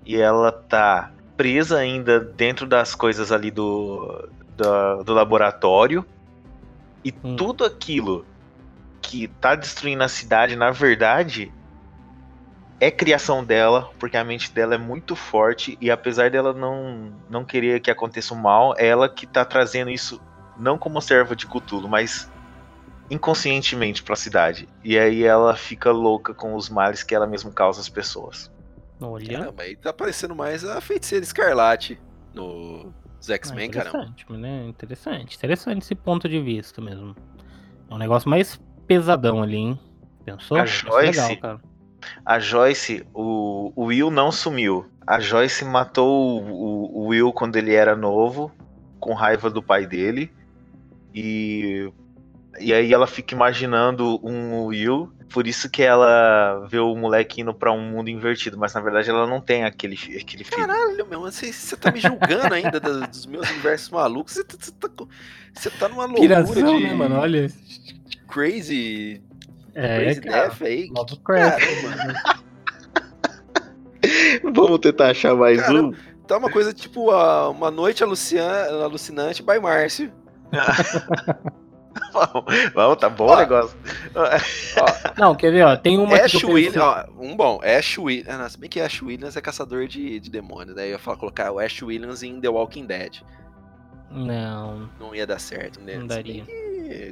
[0.05, 4.27] e ela tá presa ainda dentro das coisas ali do,
[4.57, 6.05] da- do laboratório
[7.03, 7.35] e Hum.
[7.37, 8.25] tudo aquilo
[9.01, 11.53] que tá destruindo a cidade, na verdade,
[12.79, 17.45] é criação dela, porque a mente dela é muito forte e apesar dela não, não
[17.45, 20.21] querer que aconteça o mal, é ela que tá trazendo isso
[20.57, 22.29] não como serva de Cthulhu, mas
[23.09, 24.67] inconscientemente pra cidade.
[24.83, 28.51] E aí ela fica louca com os males que ela mesma causa às pessoas.
[28.99, 29.37] Olha.
[29.39, 31.99] Caramba, aí tá parecendo mais a feiticeira escarlate
[32.33, 32.93] no
[33.27, 33.97] Ah, X-Men, caramba.
[34.03, 34.65] interessante, né?
[34.67, 35.35] Interessante.
[35.37, 37.15] Interessante esse ponto de vista mesmo.
[37.89, 39.79] É um negócio mais pesadão ali, hein?
[40.25, 40.57] Pensou?
[40.57, 41.61] A Joyce- legal, cara.
[42.25, 44.85] A Joyce, o, o Will não sumiu.
[45.07, 48.51] A Joyce matou o, o- o Will quando ele era novo,
[48.99, 50.31] com raiva do pai dele.
[51.13, 51.91] E,
[52.59, 55.11] e aí ela fica imaginando um Will.
[55.33, 58.57] Por isso que ela vê o moleque indo pra um mundo invertido.
[58.57, 60.65] Mas na verdade ela não tem aquele, aquele filho.
[60.67, 64.33] Caralho, meu, você, você tá me julgando ainda da- dos meus universos malucos.
[64.33, 64.89] Você tá, você tá,
[65.53, 67.15] você tá numa loucura Piração, de né, mano?
[67.15, 67.51] Olha.
[68.27, 69.21] crazy,
[69.75, 70.47] É, crazy cara.
[70.49, 70.89] death aí.
[70.95, 71.59] Lovecraft.
[71.59, 72.45] Caramba.
[74.53, 75.89] Vamos tentar achar mais Caramba.
[75.97, 76.25] um.
[76.27, 80.11] Tá uma coisa tipo a- uma noite alucian- alucinante by Márcio.
[82.11, 83.77] Vamos, vamos, tá bom Ó, o negócio.
[85.17, 85.75] Não, quer ver, ó?
[85.77, 88.27] Tem uma Ash que Williams, pensei- ó, um bom, Ash Williams.
[88.39, 91.17] Ah, se bem que Ash Williams é caçador de, de demônios, daí eu ia falar,
[91.17, 93.21] colocar o Ash Williams em The Walking Dead.
[94.11, 95.95] Não, Não ia dar certo, né?
[95.97, 96.43] Não daria.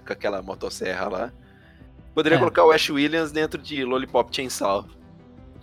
[0.05, 1.31] com aquela motosserra lá.
[2.13, 2.39] Poderia É.
[2.39, 4.85] colocar o Ash Williams dentro de Lollipop Chainsaw.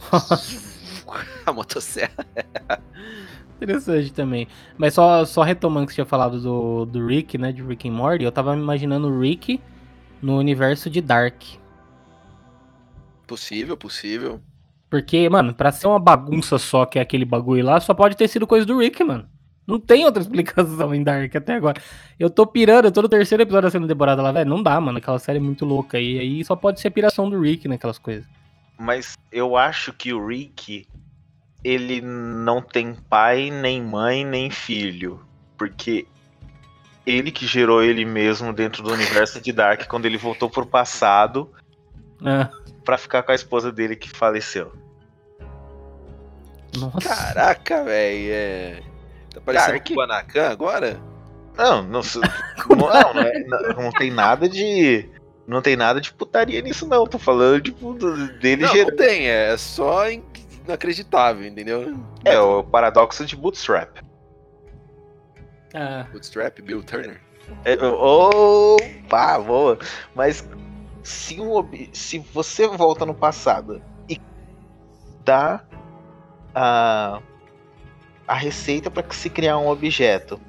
[1.47, 2.27] A motosserra.
[3.57, 4.47] Interessante também.
[4.79, 7.53] Mas só, só retomando que você tinha falado do, do Rick, né?
[7.53, 9.61] De Rick and Morty, eu tava me imaginando o Rick
[10.23, 11.43] no universo de Dark.
[13.27, 14.41] Possível, possível.
[14.89, 18.27] Porque, mano, pra ser uma bagunça só que é aquele bagulho lá, só pode ter
[18.29, 19.29] sido coisa do Rick, mano.
[19.71, 21.81] Não tem outra explicação em Dark até agora.
[22.19, 24.51] Eu tô pirando, eu tô no terceiro episódio da segunda temporada lá, velho.
[24.51, 24.99] Não dá, mano.
[24.99, 25.99] Aquela série é muito louca.
[25.99, 28.25] E aí só pode ser piração do Rick naquelas coisas.
[28.79, 30.87] Mas eu acho que o Rick,
[31.63, 35.21] ele não tem pai, nem mãe, nem filho.
[35.57, 36.07] Porque
[37.07, 41.51] ele que gerou ele mesmo dentro do universo de Dark quando ele voltou pro passado
[42.25, 42.51] Ah,
[42.85, 44.73] pra ficar com a esposa dele que faleceu.
[46.77, 47.01] nossa.
[47.01, 48.33] Caraca, velho.
[48.33, 48.83] É...
[49.33, 49.91] Tá parecendo Dark.
[49.91, 51.01] o Guanacan agora?
[51.57, 52.01] Não, não,
[52.71, 55.09] não, não, não, é- não- não tem nada de.
[55.47, 57.07] Não tem nada de putaria nisso, não.
[57.07, 58.97] Tô falando, tipo, do- dele Não, não gerando.
[58.97, 60.23] tem, é só in-
[60.65, 61.97] inacreditável, entendeu?
[62.25, 63.97] É o paradoxo de Bootstrap.
[65.75, 67.21] Ah, Bootstrap, Bill Turner.
[67.65, 69.79] É, Opa, boa.
[70.15, 70.47] Mas
[71.03, 74.21] se, um se você volta no passado e
[75.25, 75.65] dá
[76.55, 77.21] a,
[78.31, 80.41] a receita para se criar um objeto,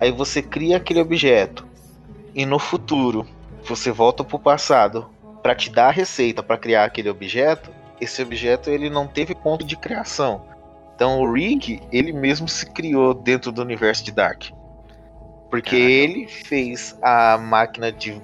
[0.00, 1.64] aí você cria aquele objeto
[2.34, 3.24] e no futuro
[3.62, 5.08] você volta pro passado
[5.40, 9.64] para te dar a receita para criar aquele objeto, esse objeto ele não teve ponto
[9.64, 10.42] de criação.
[10.96, 14.50] Então o Rick, ele mesmo se criou dentro do universo de Dark.
[15.48, 15.88] Porque Caraca.
[15.88, 18.20] ele fez a máquina de,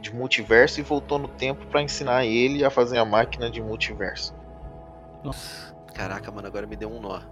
[0.00, 4.32] de multiverso e voltou no tempo para ensinar ele a fazer a máquina de multiverso.
[5.24, 5.72] nossa.
[5.92, 7.31] Caraca, mano, agora me deu um nó.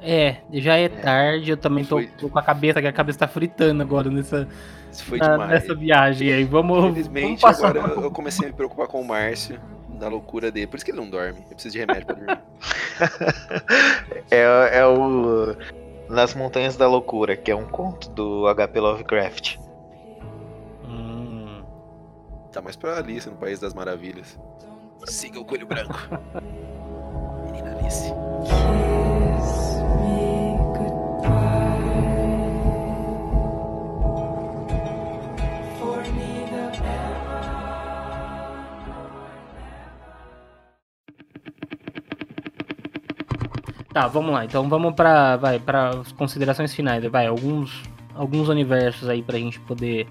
[0.00, 3.28] É, já é tarde, eu também tô, tô com a cabeça, que a cabeça tá
[3.28, 4.46] fritando agora nessa,
[4.92, 6.44] Isso foi na- nessa viagem aí.
[6.44, 7.76] Vamos, vamos Infelizmente, passar.
[7.76, 9.60] agora eu eu comecei a me preocupar com o Márcio,
[9.98, 10.68] da loucura dele.
[10.68, 11.40] Por isso que ele não dorme.
[11.40, 12.38] Eu preciso de remédio pra dormir.
[14.30, 15.56] É, é o
[16.08, 19.56] Nas Montanhas da Loucura, que é um conto do HP Lovecraft.
[20.84, 21.62] Hum,
[22.52, 24.38] Tá mais pra Alice, no País das Maravilhas.
[25.06, 25.98] Siga o Coelho Branco.
[27.46, 28.12] Menina Alice.
[43.98, 44.44] Tá, vamos lá.
[44.44, 45.60] Então vamos pra, vai,
[46.00, 47.04] as considerações finais.
[47.06, 47.82] Vai, alguns,
[48.14, 50.06] alguns universos aí pra gente poder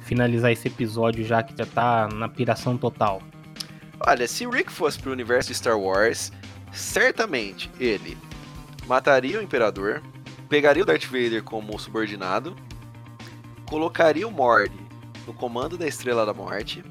[0.00, 3.22] finalizar esse episódio já que já tá na piração total.
[4.06, 6.30] Olha, se o Rick fosse pro universo Star Wars,
[6.70, 8.14] certamente ele
[8.86, 10.02] mataria o Imperador,
[10.50, 12.54] pegaria o Darth Vader como subordinado,
[13.64, 14.76] colocaria o Morty
[15.26, 16.84] no comando da Estrela da Morte,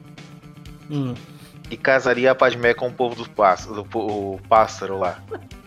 [0.90, 1.14] Hum,
[1.70, 5.24] E casaria a Padmé com o povo do pássaro, do o pássaro lá.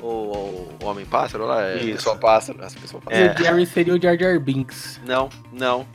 [0.00, 1.92] o, o Homem-Pássaro lá, é Isso.
[1.96, 3.34] pessoa pássaro, essa pessoa E pássaro.
[3.34, 5.00] o Jerry seria o Jar Jar Binks.
[5.06, 5.86] Não, não.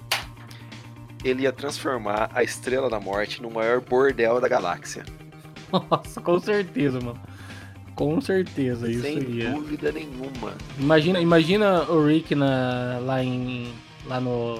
[1.23, 5.05] Ele ia transformar a Estrela da Morte no maior bordel da galáxia.
[5.71, 7.19] Nossa, com certeza, mano.
[7.95, 9.51] Com certeza, isso sem ia.
[9.51, 10.53] dúvida nenhuma.
[10.79, 13.71] Imagina, imagina o Rick na, lá em.
[14.07, 14.59] lá no.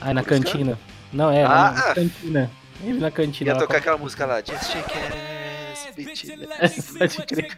[0.00, 0.78] Aí na cantina.
[1.12, 1.94] Não, é, lá na Ah!
[1.94, 2.50] cantina.
[2.84, 3.50] Ele na cantina.
[3.50, 5.14] Ia tocar com- aquela música lá, Just Shake Ass,
[6.04, 6.24] bitch.
[6.98, 7.56] Pode crer.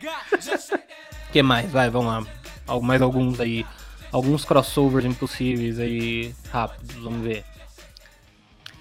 [1.28, 1.70] O que mais?
[1.70, 2.26] Vai, vamos
[2.66, 2.80] lá.
[2.82, 3.64] Mais alguns aí.
[4.12, 6.34] Alguns crossovers impossíveis aí.
[6.51, 7.45] Rápidos, vamos ver.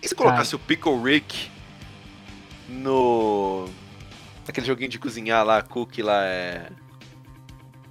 [0.01, 1.49] E se colocasse o Pickle Rick
[2.67, 3.67] no.
[4.47, 6.69] Aquele joguinho de cozinhar lá, cookie lá é.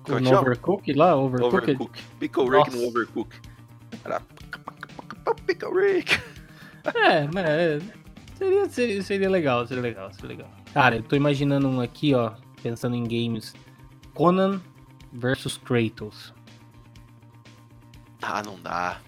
[0.02, 0.40] Como é no chama?
[0.40, 1.14] Overcooked lá?
[1.14, 1.70] Overcooked?
[1.72, 2.02] Overcook.
[2.18, 2.88] Pickle Rick no Nossa.
[2.88, 3.36] Overcook.
[4.04, 4.22] Era.
[5.46, 6.18] Pickle Rick.
[6.94, 7.78] É, mas é,
[8.36, 10.50] seria, seria, seria legal, seria legal, seria legal.
[10.72, 13.54] Cara, eu tô imaginando um aqui, ó, pensando em games.
[14.14, 14.60] Conan
[15.12, 16.34] versus Kratos,
[18.20, 18.98] Ah, não dá.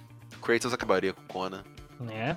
[0.40, 1.62] Kratos acabaria com Conan.
[1.98, 2.36] né?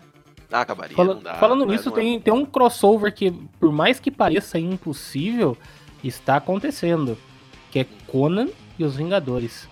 [0.52, 1.36] Ah, acabaria, Fala- não dá.
[1.36, 5.58] falando é- nisso, não é- tem, tem um crossover que, por mais que pareça impossível,
[6.04, 7.18] está acontecendo.
[7.72, 9.68] Que é Conan e os Vingadores.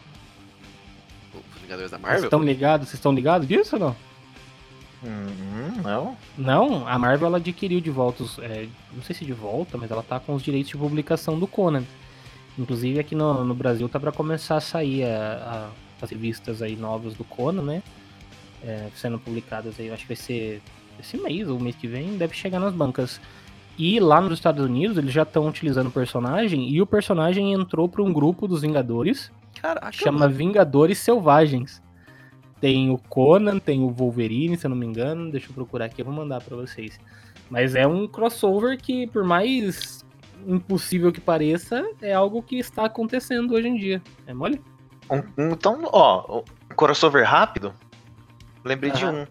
[1.33, 2.23] Os Vingadores da Vocês Marvel?
[2.23, 2.87] estão ligados?
[2.87, 3.95] Vocês estão ligados disso ou não?
[5.03, 6.15] Hum, não.
[6.37, 9.89] Não, a Marvel ela adquiriu de volta, os, é, não sei se de volta, mas
[9.89, 11.83] ela tá com os direitos de publicação do Conan.
[12.57, 16.75] Inclusive aqui no, no Brasil tá para começar a sair a- a- as revistas aí
[16.75, 17.83] novas do Conan, né?
[18.63, 20.61] É, sendo publicadas aí, acho que vai ser
[20.99, 23.19] esse mês ou mês que vem, deve chegar nas bancas.
[23.77, 27.89] E lá nos Estados Unidos eles já estão utilizando o personagem e o personagem entrou
[27.89, 31.81] para um grupo dos Vingadores Caraca, chama Vingadores Selvagens.
[32.61, 35.29] Tem o Conan, tem o Wolverine, se eu não me engano.
[35.31, 36.97] Deixa eu procurar aqui, eu vou mandar pra vocês.
[37.49, 40.05] Mas é um crossover que, por mais
[40.47, 44.01] impossível que pareça, é algo que está acontecendo hoje em dia.
[44.25, 44.61] É mole?
[45.09, 46.39] Um- um- então, ó,
[46.71, 47.73] um crossover rápido.
[48.63, 49.25] Lembrei de um.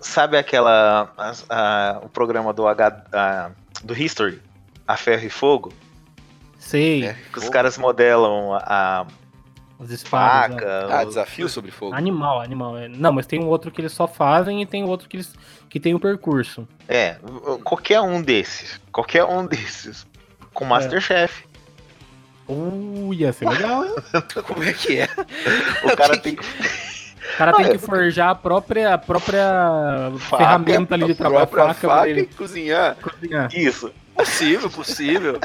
[0.00, 1.12] Sabe aquela.
[1.16, 3.04] as- a- o programa do H.
[3.12, 3.50] a-
[3.82, 4.40] do History?
[4.86, 5.72] A Ferro e Fogo?
[6.58, 9.06] Sei, É, Que os caras modelam a
[9.80, 10.56] as espadas.
[10.56, 10.62] né?
[10.62, 10.86] faca.
[10.94, 11.94] Ah, os- desafio sobre fogo.
[11.94, 12.76] Animal, animal.
[12.78, 12.88] é.
[12.88, 15.32] Não, mas tem um outro que eles só fazem e tem outro que eles
[15.68, 16.66] que tem o percurso.
[16.88, 17.16] É,
[17.64, 18.80] qualquer um desses.
[18.92, 20.06] Qualquer um desses.
[20.52, 21.44] Com Masterchef.
[22.48, 23.94] Uh, ia ser legal, hein?
[24.46, 25.08] Como é que é?
[25.84, 26.44] O cara tem que.
[27.32, 31.46] O cara tem que forjar a própria, a própria Faca, ferramenta ali de A trabalho,
[31.46, 32.96] própria faca, pra faca ele e cozinhar.
[32.96, 33.54] cozinhar.
[33.54, 33.92] Isso.
[34.16, 35.38] Possível, possível.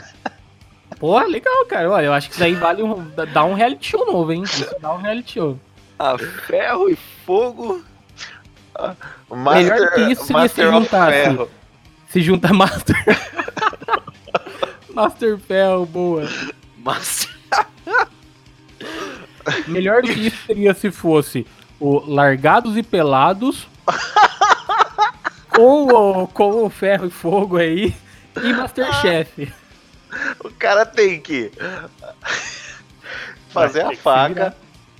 [1.00, 1.90] Pô, legal, cara.
[1.90, 3.12] Olha, eu acho que isso daí vale um.
[3.34, 4.44] dá um reality show novo, hein?
[4.44, 5.60] Isso dá um reality show.
[6.00, 7.84] A ferro e fogo.
[9.30, 11.12] Master, que isso seria Master se of juntasse.
[11.12, 11.50] Ferro.
[12.10, 12.96] Se junta Master.
[14.94, 16.30] Master Ferro, boa.
[16.78, 17.28] Mas
[19.68, 21.46] Melhor do que isso seria se fosse
[21.80, 23.68] o Largados e Pelados
[25.50, 27.96] com o, com o Ferro e Fogo aí
[28.42, 29.54] e Masterchef.
[30.44, 31.52] O cara tem que
[33.50, 34.56] fazer a faca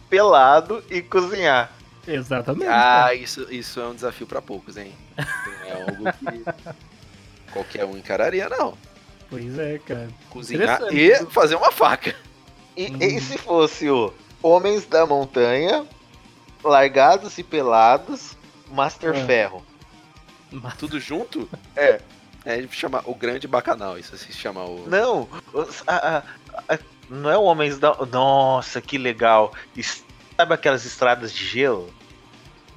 [0.10, 1.72] pelado e cozinhar.
[2.08, 2.68] Exatamente.
[2.68, 4.94] Ah, isso, isso é um desafio pra poucos, hein?
[5.18, 6.72] Não é algo que
[7.52, 8.78] qualquer um encararia, não.
[9.30, 10.08] Pois é, cara.
[10.30, 12.16] Cozinhar e fazer uma faca.
[12.78, 12.98] E, Hum.
[13.02, 14.14] e se fosse o
[14.44, 15.86] Homens da Montanha,
[16.64, 18.38] Largados e Pelados,
[18.70, 19.26] Master É.
[19.26, 19.66] Ferro?
[20.52, 21.50] Mas- Tudo junto?
[21.76, 22.00] É.
[22.46, 24.88] É, chama o grande bacanal, isso se chama o.
[24.88, 26.80] Não, os- a- a- a-
[27.10, 27.96] não é o Homens da.
[28.06, 29.52] Nossa, que legal.
[30.38, 31.92] Sabe aquelas estradas de gelo?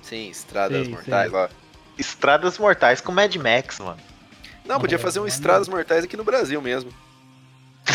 [0.03, 1.39] Sim, estradas Sei, mortais sei.
[1.41, 1.51] lá.
[1.99, 3.99] Estradas mortais com Mad Max, mano.
[4.64, 6.91] Não, podia É, fazer um é estradas mortais aqui no Brasil mesmo.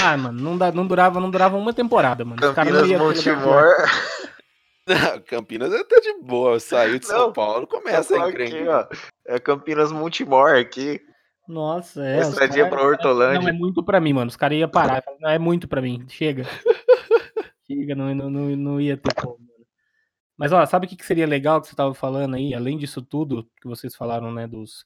[0.03, 2.39] Ah, mano, não, dá, não, durava, não durava uma temporada, mano.
[2.53, 3.65] Campinas Montemor.
[4.85, 6.59] Não, Campinas tá de boa.
[6.59, 8.89] Saiu de São Não, Paulo, começa a aqui, encrenca.
[8.91, 8.95] ó.
[9.25, 10.99] É Campinas Montemor aqui.
[11.53, 12.19] Nossa, é.
[12.19, 13.41] Estradinha cara- pra Hortolândia.
[13.41, 14.27] Não, é muito pra mim, mano.
[14.29, 15.03] Os caras iam parar.
[15.21, 16.03] Não, é muito pra mim.
[16.09, 16.43] Chega.
[17.65, 19.65] Chega, não, não, não, não ia ter como, mano.
[20.35, 22.53] Mas, ó, sabe o que, que seria legal que você tava falando aí?
[22.53, 24.85] Além disso tudo que vocês falaram, né, dos...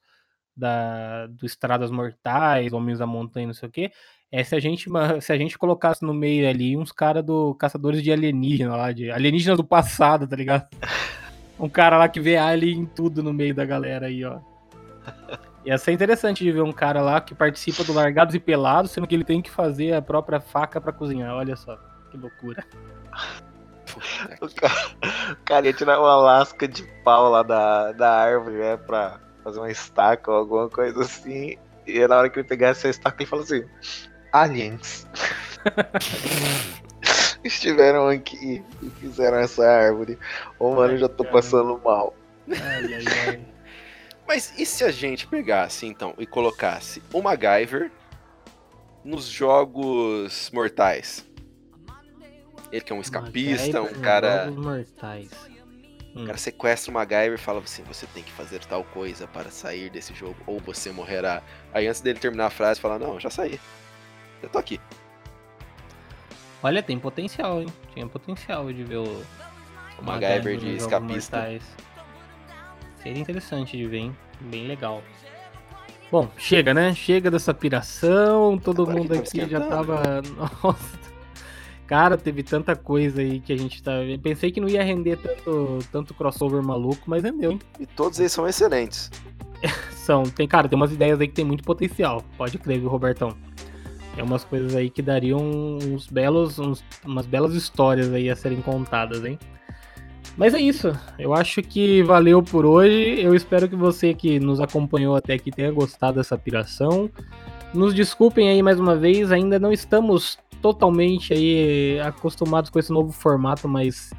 [0.55, 3.91] Da, do Estradas Mortais, Homens da Montanha, não sei o quê,
[4.31, 4.89] é se a gente,
[5.21, 9.11] se a gente colocasse no meio ali uns caras do Caçadores de Alienígena lá, de
[9.11, 10.67] alienígenas do passado, tá ligado?
[11.59, 14.39] Um cara lá que vê alien em tudo no meio da galera aí, ó.
[15.67, 19.05] Ia ser interessante de ver um cara lá que participa do Largados e Pelados, sendo
[19.05, 21.35] que ele tem que fazer a própria faca pra cozinhar.
[21.35, 21.77] Olha só,
[22.09, 22.63] que loucura.
[24.41, 24.75] O cara,
[25.31, 28.77] o cara ia tirar uma lasca de pau lá da, da árvore, né?
[28.77, 31.57] Pra fazer uma estaca ou alguma coisa assim.
[31.87, 33.65] E na hora que ele pegasse essa estaca, ele falou assim:
[34.31, 35.07] Aliens.
[37.43, 40.19] Estiveram aqui e fizeram essa árvore.
[40.59, 42.13] Ô, mano, eu já tô Ai, passando mal.
[42.51, 43.56] Ai, ai, ai.
[44.27, 47.91] Mas e se a gente pegasse, então, e colocasse o MacGyver
[49.03, 51.25] nos jogos mortais?
[52.71, 54.45] Ele que é um escapista, um MacGyver, cara.
[54.45, 55.31] Jogos Mortais.
[56.15, 59.49] O cara sequestra o MacGyver e fala assim: você tem que fazer tal coisa para
[59.49, 61.41] sair desse jogo, ou você morrerá.
[61.73, 63.59] Aí antes dele terminar a frase, fala: Não, já saí.
[64.41, 64.81] Eu tô aqui.
[66.61, 67.67] Olha, tem potencial, hein?
[67.93, 69.23] Tinha potencial de ver o.
[69.99, 71.37] O MacGyver de nos Jogos escapista.
[71.37, 71.63] Mortais.
[73.01, 74.17] Seria interessante de ver, hein?
[74.41, 75.01] Bem legal.
[76.11, 76.93] Bom, chega, né?
[76.93, 78.57] Chega dessa piração.
[78.57, 80.21] Todo Agora mundo tá aqui já tava.
[80.63, 80.99] Nossa.
[81.85, 83.91] Cara, teve tanta coisa aí que a gente tá.
[84.03, 87.59] eu Pensei que não ia render tanto, tanto crossover maluco, mas rendeu, hein?
[87.79, 89.09] E todos eles são excelentes.
[89.91, 92.23] São, tem, cara, tem umas ideias aí que tem muito potencial.
[92.37, 93.35] Pode crer, viu, Robertão?
[94.15, 98.61] Tem umas coisas aí que dariam uns belos, uns- umas belas histórias aí a serem
[98.61, 99.37] contadas, hein?
[100.37, 100.93] Mas é isso.
[101.17, 103.19] Eu acho que valeu por hoje.
[103.19, 107.09] Eu espero que você que nos acompanhou até aqui tenha gostado dessa piração.
[107.73, 113.11] Nos desculpem aí mais uma vez, ainda não estamos totalmente aí acostumados com esse novo
[113.11, 114.11] formato, mas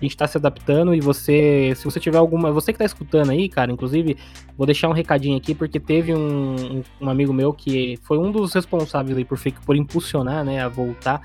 [0.00, 3.30] a gente tá se adaptando e você, se você tiver alguma, você que tá escutando
[3.30, 4.16] aí, cara, inclusive,
[4.56, 8.54] vou deixar um recadinho aqui porque teve um, um, amigo meu que foi um dos
[8.54, 11.20] responsáveis aí por, por impulsionar, né, a voltar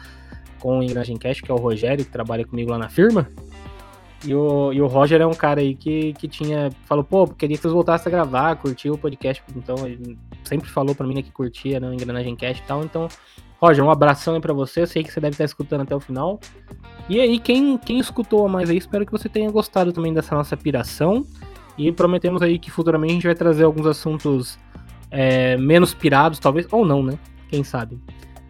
[0.60, 3.28] com o Engrenagem Cash, que é o Rogério, que trabalha comigo lá na firma.
[4.26, 6.72] E o, e o Roger é um cara aí que, que tinha.
[6.86, 9.44] Falou, pô, queria que vocês voltassem a gravar, curtir o podcast.
[9.56, 12.84] Então, ele sempre falou pra mim né, que curtia né, Engrenagem Cash e tal.
[12.84, 13.08] Então,
[13.60, 14.88] Roger, um abração aí pra você.
[14.88, 16.40] Sei que você deve estar escutando até o final.
[17.08, 20.58] E aí, quem, quem escutou mais aí, espero que você tenha gostado também dessa nossa
[20.58, 21.24] piração.
[21.78, 24.58] E prometemos aí que futuramente a gente vai trazer alguns assuntos
[25.12, 27.20] é, menos pirados, talvez, ou não, né?
[27.48, 28.00] Quem sabe.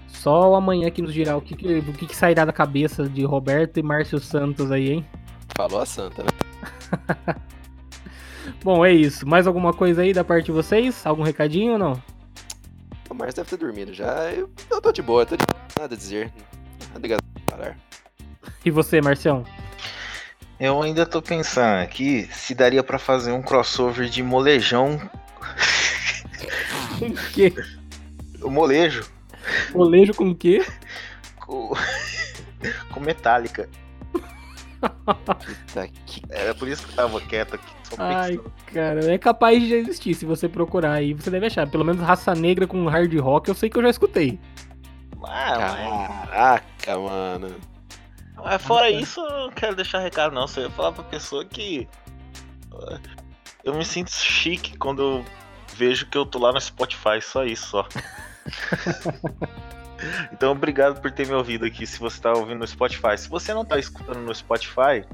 [0.08, 3.24] Só amanhã que nos dirá o que, que, o que, que sairá da cabeça de
[3.26, 5.06] Roberto e Márcio Santos aí, hein?
[5.56, 6.30] Falou a santa, né?
[8.64, 9.28] Bom, é isso.
[9.28, 11.06] Mais alguma coisa aí da parte de vocês?
[11.06, 12.04] Algum recadinho ou não?
[13.10, 14.32] O Márcio deve ter dormido já.
[14.32, 15.46] Eu, eu tô de boa, eu tô de
[15.80, 16.34] nada a dizer.
[16.96, 17.78] Obrigado por parar.
[18.64, 19.46] E você, Marcião?
[20.60, 25.00] Eu ainda tô pensando aqui se daria pra fazer um crossover de molejão.
[27.00, 27.54] Com o quê?
[28.42, 29.10] O molejo
[29.74, 30.66] Molejo com o quê?
[31.38, 31.72] com,
[32.92, 33.70] com metálica.
[34.90, 36.22] Puta que.
[36.30, 37.74] Era por isso que eu tava quieto aqui.
[37.84, 38.40] Só Ai,
[38.74, 41.14] cara, é capaz de já existir se você procurar aí.
[41.14, 41.70] Você deve achar.
[41.70, 44.40] Pelo menos raça negra com hard rock eu sei que eu já escutei.
[45.28, 45.58] Ah,
[46.30, 47.56] Caraca, mano.
[48.36, 50.48] mas, fora isso, eu não quero deixar recado, não.
[50.48, 51.88] Só ia falar pra pessoa que.
[53.64, 55.26] Eu me sinto chique quando eu
[55.76, 57.88] vejo que eu tô lá no Spotify, só isso, só.
[60.32, 61.86] então, obrigado por ter me ouvido aqui.
[61.86, 65.06] Se você tá ouvindo no Spotify, se você não tá escutando no Spotify,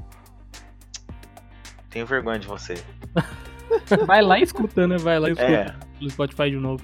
[1.90, 2.74] tenho vergonha de você.
[4.06, 4.98] Vai lá escutando, né?
[4.98, 6.82] Vai lá escutando É, no Spotify de novo.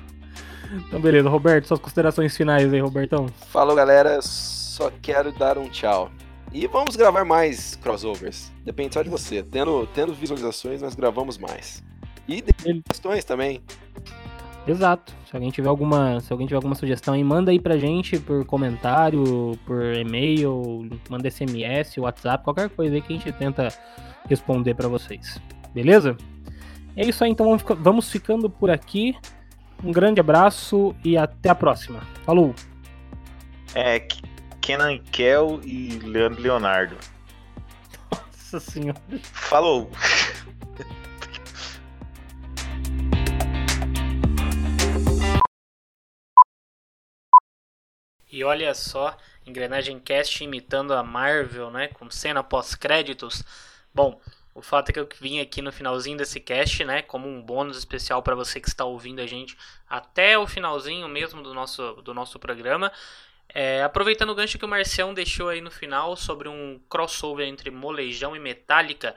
[0.70, 1.28] Então, beleza.
[1.28, 3.26] Roberto, suas considerações finais aí, Robertão.
[3.50, 4.20] Falou, galera.
[4.22, 6.10] Só quero dar um tchau.
[6.52, 8.52] E vamos gravar mais crossovers.
[8.64, 9.42] Depende só de você.
[9.42, 11.82] Tendo, tendo visualizações, nós gravamos mais.
[12.26, 12.42] E
[12.82, 13.62] questões também.
[14.70, 15.12] Exato.
[15.28, 18.44] Se alguém tiver alguma, se alguém tiver alguma sugestão aí, manda aí pra gente por
[18.44, 23.68] comentário, por e-mail, manda SMS, WhatsApp, qualquer coisa aí que a gente tenta
[24.28, 25.40] responder pra vocês.
[25.72, 26.16] Beleza?
[26.96, 29.16] É isso aí, então vamos fica- vamos ficando por aqui.
[29.82, 32.00] Um grande abraço e até a próxima.
[32.24, 32.54] Falou!
[33.74, 34.00] é
[34.60, 36.96] Kenan Kel e Leandro Leonardo.
[38.10, 38.98] Nossa senhora.
[39.22, 39.90] Falou!
[48.38, 51.88] E olha só, Engrenagem Cast imitando a Marvel, né?
[51.88, 53.42] Com cena pós-créditos.
[53.92, 54.20] Bom,
[54.54, 57.02] o fato é que eu vim aqui no finalzinho desse cast, né?
[57.02, 59.58] Como um bônus especial para você que está ouvindo a gente
[59.90, 62.92] até o finalzinho mesmo do nosso, do nosso programa.
[63.48, 67.72] É, aproveitando o gancho que o Marcião deixou aí no final sobre um crossover entre
[67.72, 69.16] Molejão e Metallica.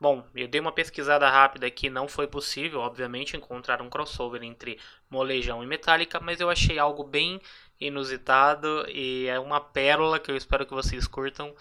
[0.00, 4.76] Bom, eu dei uma pesquisada rápida aqui, não foi possível, obviamente, encontrar um crossover entre
[5.08, 7.40] Molejão e Metallica, mas eu achei algo bem
[7.86, 11.54] inusitado e é uma pérola que eu espero que vocês curtam.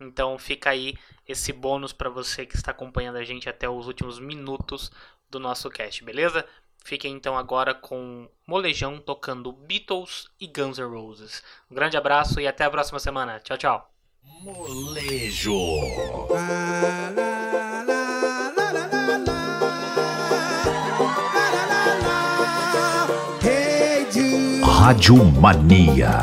[0.00, 0.94] Então fica aí
[1.26, 4.90] esse bônus para você que está acompanhando a gente até os últimos minutos
[5.30, 6.44] do nosso cast, beleza?
[6.84, 11.42] Fiquem então agora com Molejão tocando Beatles e Guns N' Roses.
[11.70, 13.38] Um grande abraço e até a próxima semana.
[13.40, 13.92] Tchau, tchau.
[14.42, 15.52] Molejo.
[24.84, 26.20] Rádio Mania.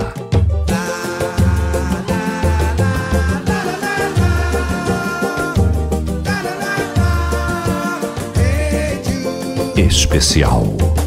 [9.78, 10.99] Especial.